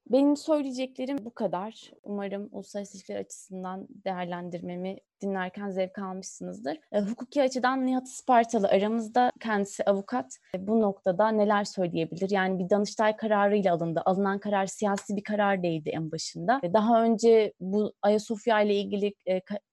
[0.07, 1.91] Benim söyleyeceklerim bu kadar.
[2.03, 6.77] Umarım uluslararası ilişkiler açısından değerlendirmemi dinlerken zevk almışsınızdır.
[6.91, 10.37] E, hukuki açıdan Nihat Ispartalı aramızda kendisi avukat.
[10.55, 12.29] E, bu noktada neler söyleyebilir?
[12.29, 14.01] Yani bir Danıştay kararıyla alındı.
[14.05, 16.59] Alınan karar siyasi bir karar değildi en başında.
[16.63, 19.13] E, daha önce bu Ayasofya ile ilgili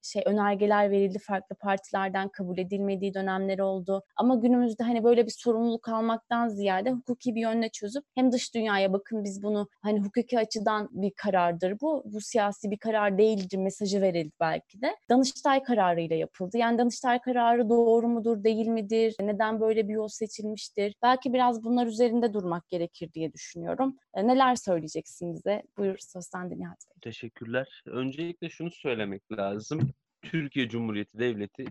[0.02, 1.18] şey önergeler verildi.
[1.18, 4.02] Farklı partilerden kabul edilmediği dönemler oldu.
[4.16, 8.92] Ama günümüzde hani böyle bir sorumluluk almaktan ziyade hukuki bir yönle çözüp hem dış dünyaya
[8.92, 12.02] bakın biz bunu hani hukuki açıdan bir karardır bu.
[12.04, 14.96] Bu siyasi bir karar değildir mesajı verildi belki de.
[15.10, 16.58] Danış Danıştay kararıyla yapıldı.
[16.58, 19.14] Yani Danıştay kararı doğru mudur, değil midir?
[19.20, 20.94] Neden böyle bir yol seçilmiştir?
[21.02, 23.96] Belki biraz bunlar üzerinde durmak gerekir diye düşünüyorum.
[24.14, 25.62] E, neler söyleyeceksin bize?
[25.78, 27.00] Buyur sende Nihat Bey.
[27.00, 27.82] Teşekkürler.
[27.86, 29.80] Öncelikle şunu söylemek lazım.
[30.22, 31.64] Türkiye Cumhuriyeti Devleti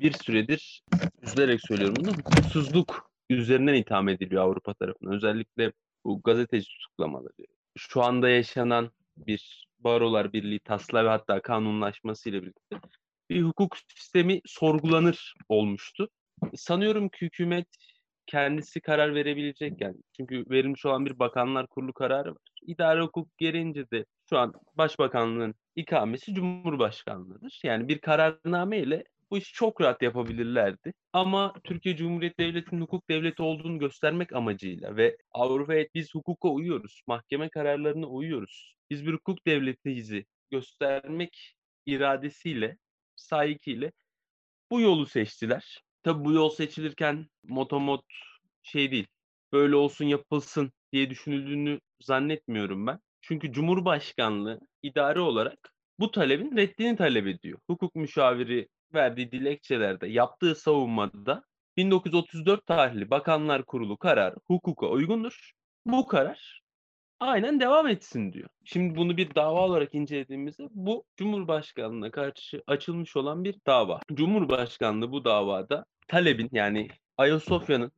[0.00, 0.82] bir süredir
[1.22, 5.14] üzülerek söylüyorum bunu hukuksuzluk üzerinden itham ediliyor Avrupa tarafından.
[5.14, 5.72] Özellikle
[6.04, 7.46] bu gazeteci tutuklamaları.
[7.76, 12.76] Şu anda yaşanan bir Barolar Birliği taslağı ve hatta kanunlaşması ile birlikte
[13.30, 16.08] bir hukuk sistemi sorgulanır olmuştu.
[16.54, 17.66] Sanıyorum ki hükümet
[18.26, 19.96] kendisi karar verebilecek yani.
[20.16, 22.50] Çünkü verilmiş olan bir bakanlar kurulu kararı var.
[22.62, 27.60] İdare hukuk gereğince de şu an başbakanlığın ikamesi Cumhurbaşkanlığıdır.
[27.64, 30.92] Yani bir kararname ile bu işi çok rahat yapabilirlerdi.
[31.12, 37.48] Ama Türkiye Cumhuriyeti Devleti'nin hukuk devleti olduğunu göstermek amacıyla ve Avrupa'ya biz hukuka uyuyoruz, mahkeme
[37.48, 38.74] kararlarına uyuyoruz.
[38.90, 40.12] Biz bir hukuk devletiyiz
[40.50, 42.78] göstermek iradesiyle
[43.16, 43.92] sahikiyle
[44.70, 45.82] bu yolu seçtiler.
[46.02, 48.04] Tabi bu yol seçilirken motomot
[48.62, 49.06] şey değil.
[49.52, 53.00] Böyle olsun yapılsın diye düşünüldüğünü zannetmiyorum ben.
[53.20, 57.58] Çünkü Cumhurbaşkanlığı idare olarak bu talebin reddini talep ediyor.
[57.66, 61.44] Hukuk müşaviri verdiği dilekçelerde yaptığı savunmada
[61.76, 65.52] 1934 tarihli Bakanlar Kurulu kararı hukuka uygundur.
[65.86, 66.60] Bu karar
[67.20, 68.48] aynen devam etsin diyor.
[68.64, 74.00] Şimdi bunu bir dava olarak incelediğimizde bu Cumhurbaşkanlığına karşı açılmış olan bir dava.
[74.14, 77.92] Cumhurbaşkanlığı bu davada talebin yani Ayasofya'nın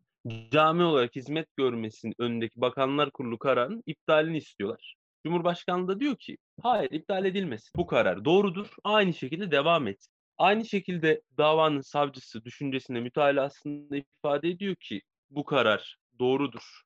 [0.50, 4.94] cami olarak hizmet görmesinin önündeki Bakanlar Kurulu kararının iptalini istiyorlar.
[5.26, 7.70] Cumhurbaşkanlığı da diyor ki hayır iptal edilmesin.
[7.76, 8.68] Bu karar doğrudur.
[8.85, 10.07] Aynı şekilde devam et.
[10.38, 16.83] Aynı şekilde davanın savcısı düşüncesinde mütalasında ifade ediyor ki bu karar doğrudur.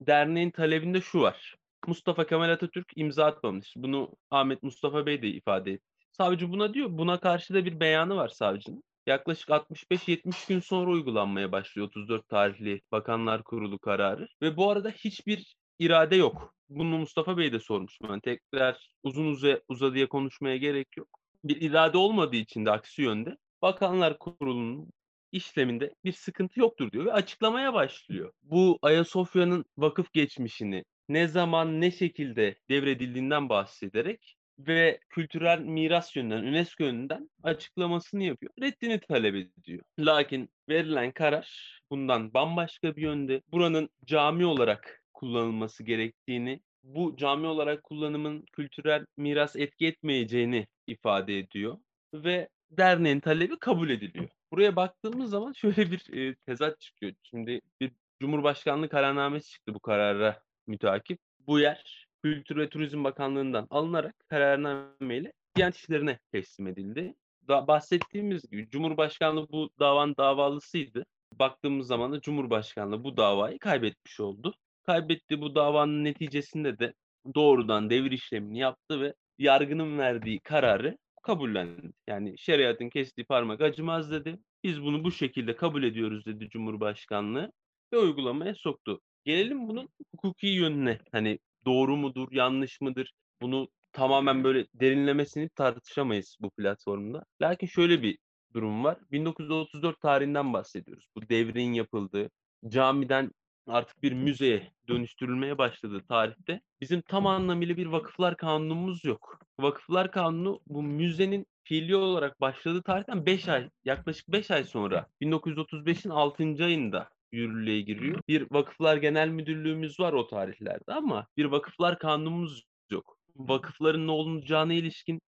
[0.00, 1.54] Derneğin talebinde şu var.
[1.86, 3.72] Mustafa Kemal Atatürk imza atmamış.
[3.76, 5.84] Bunu Ahmet Mustafa Bey de ifade etti.
[6.12, 6.88] Savcı buna diyor.
[6.90, 8.82] Buna karşı da bir beyanı var savcının.
[9.06, 14.28] Yaklaşık 65-70 gün sonra uygulanmaya başlıyor 34 tarihli Bakanlar Kurulu kararı.
[14.42, 16.54] Ve bu arada hiçbir irade yok.
[16.68, 17.98] Bunu Mustafa Bey de sormuş.
[18.02, 21.19] Yani tekrar uzun uza, uzadıya konuşmaya gerek yok.
[21.44, 24.90] Bir irade olmadığı için de aksi yönde Bakanlar Kurulu'nun
[25.32, 28.32] işleminde bir sıkıntı yoktur diyor ve açıklamaya başlıyor.
[28.42, 36.84] Bu Ayasofya'nın vakıf geçmişini, ne zaman ne şekilde devredildiğinden bahsederek ve kültürel miras yönünden, UNESCO
[36.84, 38.52] yönünden açıklamasını yapıyor.
[38.62, 39.82] Reddini talep ediyor.
[39.98, 43.42] Lakin verilen karar bundan bambaşka bir yönde.
[43.52, 51.78] Buranın cami olarak kullanılması gerektiğini, bu cami olarak kullanımın kültürel miras etki etmeyeceğini ifade ediyor
[52.14, 54.28] ve derneğin talebi kabul ediliyor.
[54.52, 57.12] Buraya baktığımız zaman şöyle bir e, tezat çıkıyor.
[57.22, 61.18] Şimdi bir Cumhurbaşkanlığı kararnamesi çıktı bu karara müteakip.
[61.46, 67.14] Bu yer Kültür ve Turizm Bakanlığı'ndan alınarak kararnameyle Diyanet İşleri'ne teslim edildi.
[67.48, 71.06] Da bahsettiğimiz gibi Cumhurbaşkanlığı bu davanın davalısıydı.
[71.38, 74.54] Baktığımız zaman da Cumhurbaşkanlığı bu davayı kaybetmiş oldu.
[74.86, 76.94] Kaybettiği bu davanın neticesinde de
[77.34, 81.92] doğrudan devir işlemini yaptı ve yargının verdiği kararı kabullendi.
[82.08, 84.38] Yani şeriatın kestiği parmak acımaz dedi.
[84.64, 87.52] Biz bunu bu şekilde kabul ediyoruz dedi Cumhurbaşkanlığı
[87.92, 89.00] ve uygulamaya soktu.
[89.24, 90.98] Gelelim bunun hukuki yönüne.
[91.12, 93.12] Hani doğru mudur, yanlış mıdır?
[93.42, 97.24] Bunu tamamen böyle derinlemesini tartışamayız bu platformda.
[97.42, 98.18] Lakin şöyle bir
[98.54, 98.98] durum var.
[99.10, 101.06] 1934 tarihinden bahsediyoruz.
[101.16, 102.30] Bu devrin yapıldığı,
[102.68, 103.30] camiden
[103.66, 109.40] artık bir müzeye dönüştürülmeye başladığı tarihte bizim tam anlamıyla bir vakıflar kanunumuz yok.
[109.60, 116.10] Vakıflar kanunu bu müzenin fiili olarak başladığı tarihten 5 ay, yaklaşık 5 ay sonra 1935'in
[116.10, 116.64] 6.
[116.64, 118.20] ayında yürürlüğe giriyor.
[118.28, 123.18] Bir vakıflar genel müdürlüğümüz var o tarihlerde ama bir vakıflar kanunumuz yok.
[123.36, 125.20] Vakıfların ne olacağına ilişkin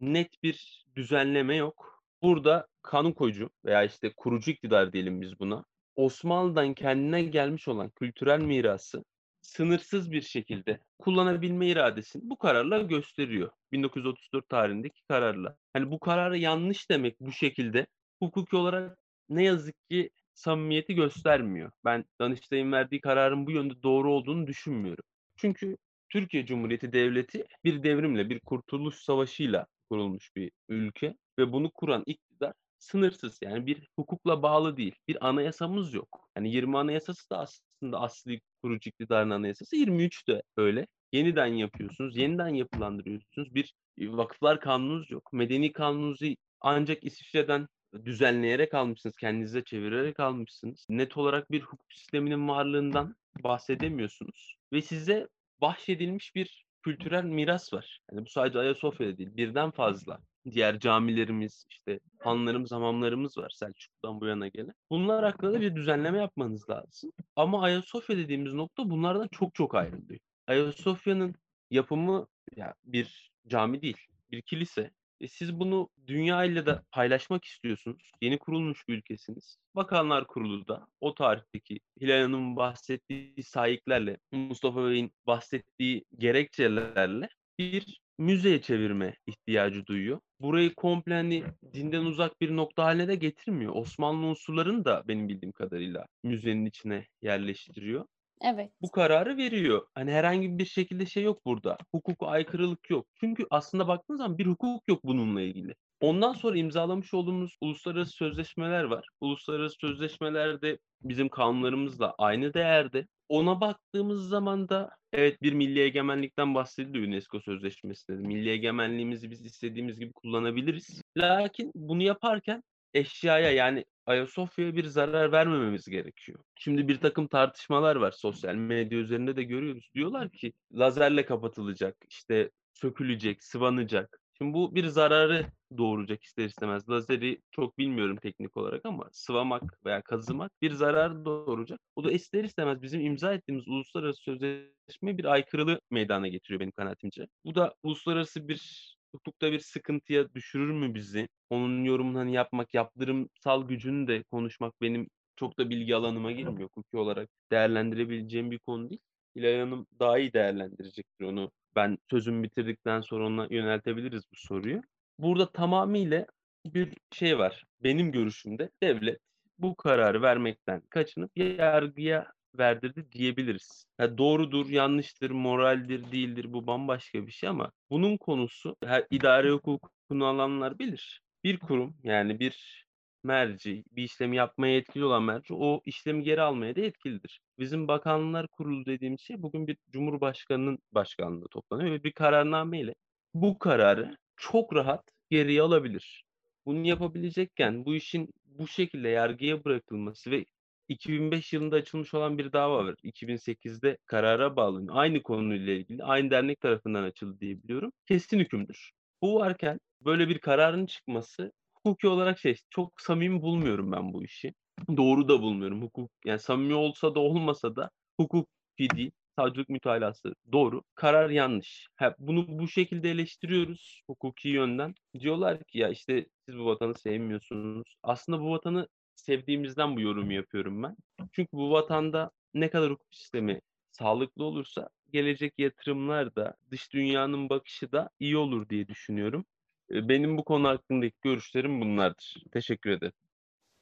[0.00, 2.02] net bir düzenleme yok.
[2.22, 5.64] Burada kanun koyucu veya işte kurucu iktidar diyelim biz buna.
[5.98, 9.04] Osmanlı'dan kendine gelmiş olan kültürel mirası
[9.40, 13.50] sınırsız bir şekilde kullanabilme iradesini bu kararla gösteriyor.
[13.72, 15.56] 1934 tarihindeki kararla.
[15.72, 17.86] Hani bu kararı yanlış demek bu şekilde
[18.22, 21.70] hukuki olarak ne yazık ki samimiyeti göstermiyor.
[21.84, 25.04] Ben Danıştay'ın verdiği kararın bu yönde doğru olduğunu düşünmüyorum.
[25.36, 25.76] Çünkü
[26.08, 32.52] Türkiye Cumhuriyeti Devleti bir devrimle, bir kurtuluş savaşıyla kurulmuş bir ülke ve bunu kuran iktidar
[32.78, 34.94] sınırsız yani bir hukukla bağlı değil.
[35.08, 36.28] Bir anayasamız yok.
[36.36, 40.86] Yani 20 anayasası da aslında asli kurucu iktidarın anayasası 23 de öyle.
[41.12, 43.54] Yeniden yapıyorsunuz, yeniden yapılandırıyorsunuz.
[43.54, 45.32] Bir vakıflar kanununuz yok.
[45.32, 46.26] Medeni kanununuzu
[46.60, 47.68] ancak İsviçre'den
[48.04, 50.86] düzenleyerek almışsınız, kendinize çevirerek almışsınız.
[50.88, 54.56] Net olarak bir hukuk sisteminin varlığından bahsedemiyorsunuz.
[54.72, 55.28] Ve size
[55.60, 58.00] bahşedilmiş bir kültürel miras var.
[58.12, 60.20] Yani bu sadece Ayasofya'da değil, birden fazla.
[60.52, 64.74] Diğer camilerimiz, işte hanlarımız, hamamlarımız var Selçuklu'dan bu yana gelen.
[64.90, 67.12] Bunlar hakkında da bir düzenleme yapmanız lazım.
[67.36, 70.20] Ama Ayasofya dediğimiz nokta bunlardan çok çok ayrılıyor.
[70.46, 71.34] Ayasofya'nın
[71.70, 73.96] yapımı ya bir cami değil,
[74.30, 74.90] bir kilise.
[75.20, 78.10] E siz bunu dünya ile de paylaşmak istiyorsunuz.
[78.22, 79.56] Yeni kurulmuş bir ülkesiniz.
[79.74, 87.28] Bakanlar Kurulu da o tarihteki Hilal Hanım'ın bahsettiği sahiplerle, Mustafa Bey'in bahsettiği gerekçelerle
[87.58, 90.20] bir müzeye çevirme ihtiyacı duyuyor.
[90.40, 91.44] Burayı komple hani
[91.74, 93.72] dinden uzak bir nokta haline de getirmiyor.
[93.76, 98.04] Osmanlı unsurlarını da benim bildiğim kadarıyla müzenin içine yerleştiriyor.
[98.40, 98.72] Evet.
[98.82, 99.86] Bu kararı veriyor.
[99.94, 101.76] Hani herhangi bir şekilde şey yok burada.
[101.94, 103.06] Hukuka aykırılık yok.
[103.20, 105.74] Çünkü aslında baktığınız zaman bir hukuk yok bununla ilgili.
[106.00, 109.08] Ondan sonra imzalamış olduğumuz uluslararası sözleşmeler var.
[109.20, 113.06] Uluslararası sözleşmelerde bizim kanunlarımızla aynı değerde.
[113.28, 118.26] Ona baktığımız zaman da evet bir milli egemenlikten bahsediliyor UNESCO sözleşmesinde.
[118.26, 121.02] Milli egemenliğimizi biz istediğimiz gibi kullanabiliriz.
[121.16, 122.62] Lakin bunu yaparken
[122.94, 126.38] eşyaya yani Ayasofya'ya bir zarar vermememiz gerekiyor.
[126.56, 129.90] Şimdi bir takım tartışmalar var sosyal medya üzerinde de görüyoruz.
[129.94, 134.20] Diyorlar ki lazerle kapatılacak, işte sökülecek, sıvanacak.
[134.38, 136.88] Şimdi bu bir zararı doğuracak ister istemez.
[136.88, 141.80] Lazeri çok bilmiyorum teknik olarak ama sıvamak veya kazımak bir zarar doğuracak.
[141.96, 147.26] O da ister istemez bizim imza ettiğimiz uluslararası sözleşme bir aykırılığı meydana getiriyor benim kanaatimce.
[147.44, 151.28] Bu da uluslararası bir hukukta bir sıkıntıya düşürür mü bizi?
[151.50, 156.68] Onun yorumunu hani yapmak, yaptırımsal gücünü de konuşmak benim çok da bilgi alanıma girmiyor.
[156.68, 159.00] Hukuki olarak değerlendirebileceğim bir konu değil.
[159.36, 161.50] Hilal Hanım daha iyi değerlendirecektir onu.
[161.76, 164.82] Ben sözümü bitirdikten sonra ona yöneltebiliriz bu soruyu.
[165.18, 166.26] Burada tamamıyla
[166.66, 167.64] bir şey var.
[167.82, 169.20] Benim görüşümde devlet
[169.58, 173.84] bu kararı vermekten kaçınıp yargıya verdirdi diyebiliriz.
[173.98, 180.26] Ya doğrudur, yanlıştır, moraldir, değildir bu bambaşka bir şey ama bunun konusu her idare hukukunu
[180.26, 181.22] alanlar bilir.
[181.44, 182.84] Bir kurum yani bir
[183.24, 187.40] merci, bir işlemi yapmaya yetkili olan merci o işlemi geri almaya da yetkilidir.
[187.58, 192.94] Bizim Bakanlar Kurulu dediğimiz şey bugün bir Cumhurbaşkanı'nın başkanlığında toplanıyor ve bir kararnameyle
[193.34, 196.24] bu kararı çok rahat geriye alabilir.
[196.66, 200.46] Bunu yapabilecekken bu işin bu şekilde yargıya bırakılması ve
[200.88, 202.94] 2005 yılında açılmış olan bir dava var.
[203.04, 204.96] 2008'de karara bağlanıyor.
[204.96, 207.92] Aynı konuyla ilgili aynı dernek tarafından açıldı diye biliyorum.
[208.06, 208.92] Kesin hükümdür.
[209.22, 214.54] Bu varken böyle bir kararın çıkması hukuki olarak şey çok samimi bulmuyorum ben bu işi.
[214.96, 215.82] Doğru da bulmuyorum.
[215.82, 219.10] Hukuk yani samimi olsa da olmasa da hukuki değil.
[219.38, 220.82] Savcılık mütalası doğru.
[220.94, 221.88] Karar yanlış.
[221.96, 224.94] Ha, bunu bu şekilde eleştiriyoruz hukuki yönden.
[225.20, 227.96] Diyorlar ki ya işte siz bu vatanı sevmiyorsunuz.
[228.02, 230.96] Aslında bu vatanı sevdiğimizden bu yorumu yapıyorum ben.
[231.32, 237.92] Çünkü bu vatanda ne kadar hukuk sistemi sağlıklı olursa gelecek yatırımlar da dış dünyanın bakışı
[237.92, 239.44] da iyi olur diye düşünüyorum.
[239.90, 242.36] Benim bu konu hakkındaki görüşlerim bunlardır.
[242.52, 243.27] Teşekkür ederim.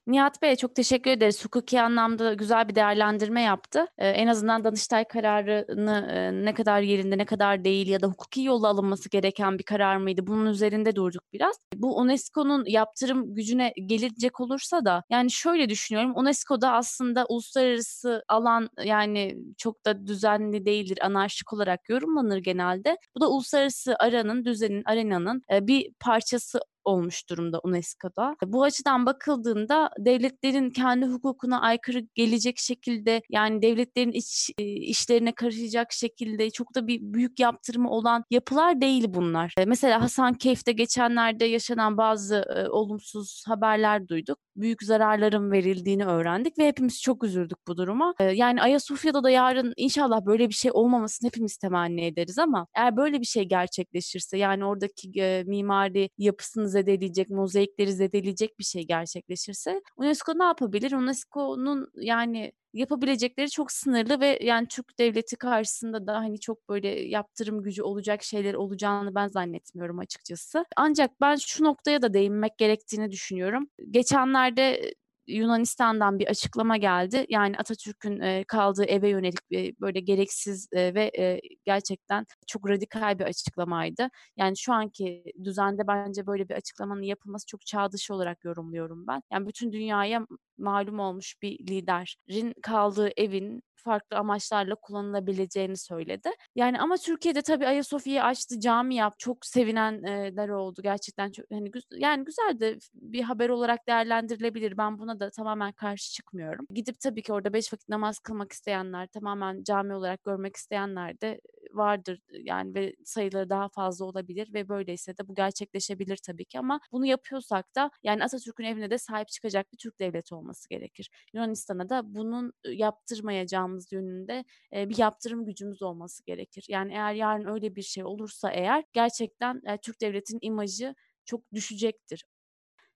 [0.07, 1.45] Nihat Bey'e çok teşekkür ederiz.
[1.45, 3.87] Hukuki anlamda güzel bir değerlendirme yaptı.
[3.99, 8.43] Ee, en azından Danıştay kararını e, ne kadar yerinde ne kadar değil ya da hukuki
[8.43, 10.27] yolla alınması gereken bir karar mıydı?
[10.27, 11.57] Bunun üzerinde durduk biraz.
[11.75, 16.13] Bu UNESCO'nun yaptırım gücüne gelecek olursa da yani şöyle düşünüyorum.
[16.17, 20.99] UNESCO'da aslında uluslararası alan yani çok da düzenli değildir.
[21.03, 22.99] Anarşik olarak yorumlanır genelde.
[23.17, 28.37] Bu da uluslararası aranın, düzenin, arenanın e, bir parçası olmuş durumda UNESCO'da.
[28.45, 36.51] Bu açıdan bakıldığında devletlerin kendi hukukuna aykırı gelecek şekilde yani devletlerin iç işlerine karışacak şekilde
[36.51, 39.55] çok da bir büyük yaptırımı olan yapılar değil bunlar.
[39.67, 44.46] Mesela Hasan Keyf'te geçenlerde yaşanan bazı e, olumsuz haberler duyduk.
[44.57, 48.15] Büyük zararların verildiğini öğrendik ve hepimiz çok üzüldük bu duruma.
[48.21, 52.97] Ee, yani Ayasofya'da da yarın inşallah böyle bir şey olmamasını hepimiz temenni ederiz ama eğer
[52.97, 59.81] böyle bir şey gerçekleşirse yani oradaki e, mimari yapısını zedeleyecek, mozaikleri zedeleyecek bir şey gerçekleşirse
[59.97, 60.93] UNESCO ne yapabilir?
[60.93, 67.63] UNESCO'nun yani yapabilecekleri çok sınırlı ve yani Türk devleti karşısında da hani çok böyle yaptırım
[67.63, 70.65] gücü olacak şeyler olacağını ben zannetmiyorum açıkçası.
[70.77, 73.69] Ancak ben şu noktaya da değinmek gerektiğini düşünüyorum.
[73.91, 74.95] Geçenlerde
[75.27, 77.27] Yunanistan'dan bir açıklama geldi.
[77.29, 83.19] Yani Atatürk'ün e, kaldığı eve yönelik e, böyle gereksiz e, ve e, gerçekten çok radikal
[83.19, 84.09] bir açıklamaydı.
[84.37, 89.23] Yani şu anki düzende bence böyle bir açıklamanın yapılması çok çağ dışı olarak yorumluyorum ben.
[89.33, 90.27] Yani bütün dünyaya
[90.59, 96.31] malum olmuş bir liderin kaldığı evin farklı amaçlarla kullanılabileceğini söyledi.
[96.55, 99.15] Yani ama Türkiye'de tabii Ayasofya'yı açtı, cami yap.
[99.19, 101.31] Çok sevinenler oldu gerçekten.
[101.31, 104.79] Çok, hani yani güzel de bir haber olarak değerlendirilebilir.
[104.79, 106.67] Ben buna da tamamen karşı çıkmıyorum.
[106.71, 111.41] Gidip tabii ki orada beş vakit namaz kılmak isteyenler, tamamen cami olarak görmek isteyenler de
[111.77, 116.81] vardır yani ve sayıları daha fazla olabilir ve böyleyse de bu gerçekleşebilir tabii ki ama
[116.93, 121.11] bunu yapıyorsak da yani Atatürk'ün evine de sahip çıkacak bir Türk devleti olması gerekir.
[121.33, 126.65] Yunanistan'a da bunun yaptırmayacağımız yönünde bir yaptırım gücümüz olması gerekir.
[126.69, 132.25] Yani eğer yarın öyle bir şey olursa eğer gerçekten Türk devletinin imajı çok düşecektir.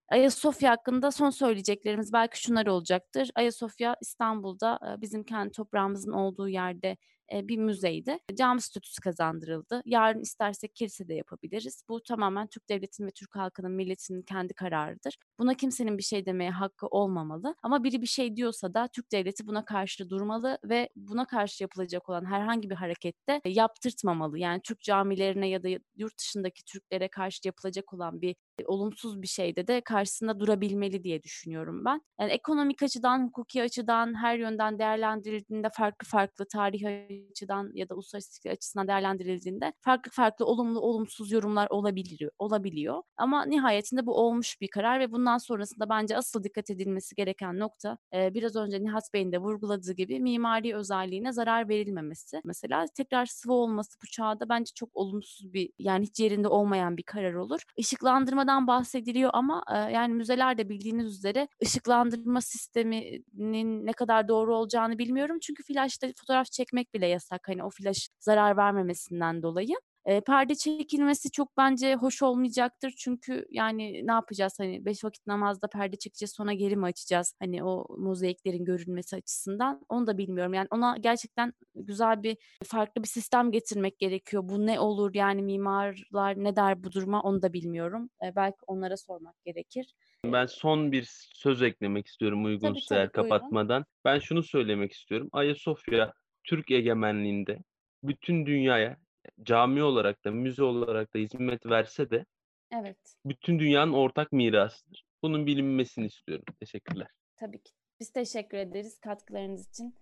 [0.09, 3.31] Ayasofya hakkında son söyleyeceklerimiz belki şunlar olacaktır.
[3.35, 6.97] Ayasofya İstanbul'da bizim kendi toprağımızın olduğu yerde
[7.33, 8.19] bir müzeydi.
[8.35, 9.83] Cami statüsü kazandırıldı.
[9.85, 11.83] Yarın istersek kilise de yapabiliriz.
[11.89, 15.17] Bu tamamen Türk devletinin ve Türk halkının, milletinin kendi kararıdır.
[15.39, 17.55] Buna kimsenin bir şey demeye hakkı olmamalı.
[17.63, 22.09] Ama biri bir şey diyorsa da Türk devleti buna karşı durmalı ve buna karşı yapılacak
[22.09, 24.39] olan herhangi bir harekette yaptırtmamalı.
[24.39, 28.37] Yani Türk camilerine ya da yurt dışındaki Türklere karşı yapılacak olan bir
[28.67, 32.03] olumsuz bir şeyde de karşısında durabilmeli diye düşünüyorum ben.
[32.21, 38.49] Yani ekonomik açıdan, hukuki açıdan her yönden değerlendirildiğinde farklı farklı tarih açıdan ya da uluslararası
[38.49, 42.31] açısından değerlendirildiğinde farklı farklı olumlu olumsuz yorumlar olabiliyor.
[42.39, 43.03] olabiliyor.
[43.17, 47.99] Ama nihayetinde bu olmuş bir karar ve bundan sonrasında bence asıl dikkat edilmesi gereken nokta
[48.15, 52.41] e, biraz önce Nihat Bey'in de vurguladığı gibi mimari özelliğine zarar verilmemesi.
[52.45, 57.03] Mesela tekrar sıvı olması bu çağda bence çok olumsuz bir yani hiç yerinde olmayan bir
[57.03, 57.61] karar olur.
[57.77, 65.39] Işıklandırmadan bahsediliyor ama e, yani müzelerde bildiğiniz üzere ışıklandırma sisteminin ne kadar doğru olacağını bilmiyorum.
[65.43, 67.49] Çünkü flaşta fotoğraf çekmek bile yasak.
[67.49, 69.77] Hani o flaş zarar vermemesinden dolayı.
[70.05, 72.95] E, perde çekilmesi çok bence hoş olmayacaktır.
[72.99, 77.35] Çünkü yani ne yapacağız hani beş vakit namazda perde çekeceğiz sonra geri mi açacağız?
[77.41, 80.55] Hani o mozaiklerin görünmesi açısından onu da bilmiyorum.
[80.55, 84.43] Yani ona gerçekten güzel bir farklı bir sistem getirmek gerekiyor.
[84.49, 88.11] Bu ne olur yani mimarlar ne der bu duruma onu da bilmiyorum.
[88.25, 89.95] E, belki onlara sormak gerekir.
[90.25, 93.85] Ben son bir söz eklemek istiyorum uygunsa tabii, eğer kapatmadan.
[94.05, 95.29] Ben şunu söylemek istiyorum.
[95.33, 96.13] Ayasofya
[96.45, 97.59] Türk egemenliğinde
[98.03, 98.97] bütün dünyaya
[99.43, 102.25] cami olarak da müze olarak da hizmet verse de
[102.73, 102.99] Evet.
[103.25, 105.05] bütün dünyanın ortak mirasıdır.
[105.23, 106.45] Bunun bilinmesini istiyorum.
[106.61, 107.09] Teşekkürler.
[107.37, 107.73] Tabii ki.
[108.01, 109.95] Biz teşekkür ederiz katkılarınız için.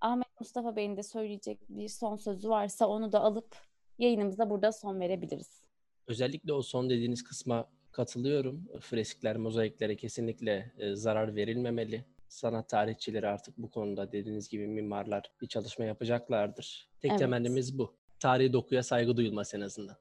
[0.00, 3.56] Ahmet Mustafa Bey'in de söyleyecek bir son sözü varsa onu da alıp
[3.98, 5.62] yayınımıza burada son verebiliriz.
[6.06, 8.68] Özellikle o son dediğiniz kısma katılıyorum.
[8.80, 15.46] Freskler, mozaiklere kesinlikle e, zarar verilmemeli sanat tarihçileri artık bu konuda dediğiniz gibi mimarlar bir
[15.46, 16.88] çalışma yapacaklardır.
[17.00, 17.18] Tek evet.
[17.18, 17.94] temennimiz bu.
[18.22, 19.96] Tarihi dokuya saygı duyulması en azından.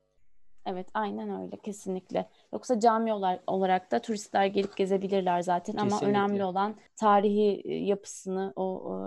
[0.65, 2.29] Evet aynen öyle kesinlikle.
[2.53, 3.13] Yoksa cami
[3.47, 5.95] olarak da turistler gelip gezebilirler zaten kesinlikle.
[5.95, 8.97] ama önemli olan tarihi yapısını o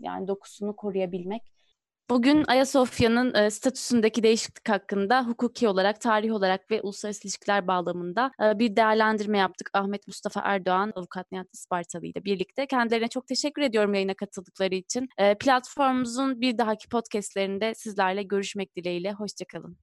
[0.00, 1.52] yani dokusunu koruyabilmek.
[2.12, 8.58] Bugün Ayasofya'nın e, statüsündeki değişiklik hakkında hukuki olarak, tarih olarak ve uluslararası ilişkiler bağlamında e,
[8.58, 9.70] bir değerlendirme yaptık.
[9.74, 12.66] Ahmet Mustafa Erdoğan, Avukat Nihat Ispartalı ile birlikte.
[12.66, 15.08] Kendilerine çok teşekkür ediyorum yayına katıldıkları için.
[15.18, 19.12] E, platformumuzun bir dahaki podcastlerinde sizlerle görüşmek dileğiyle.
[19.12, 19.76] Hoşçakalın.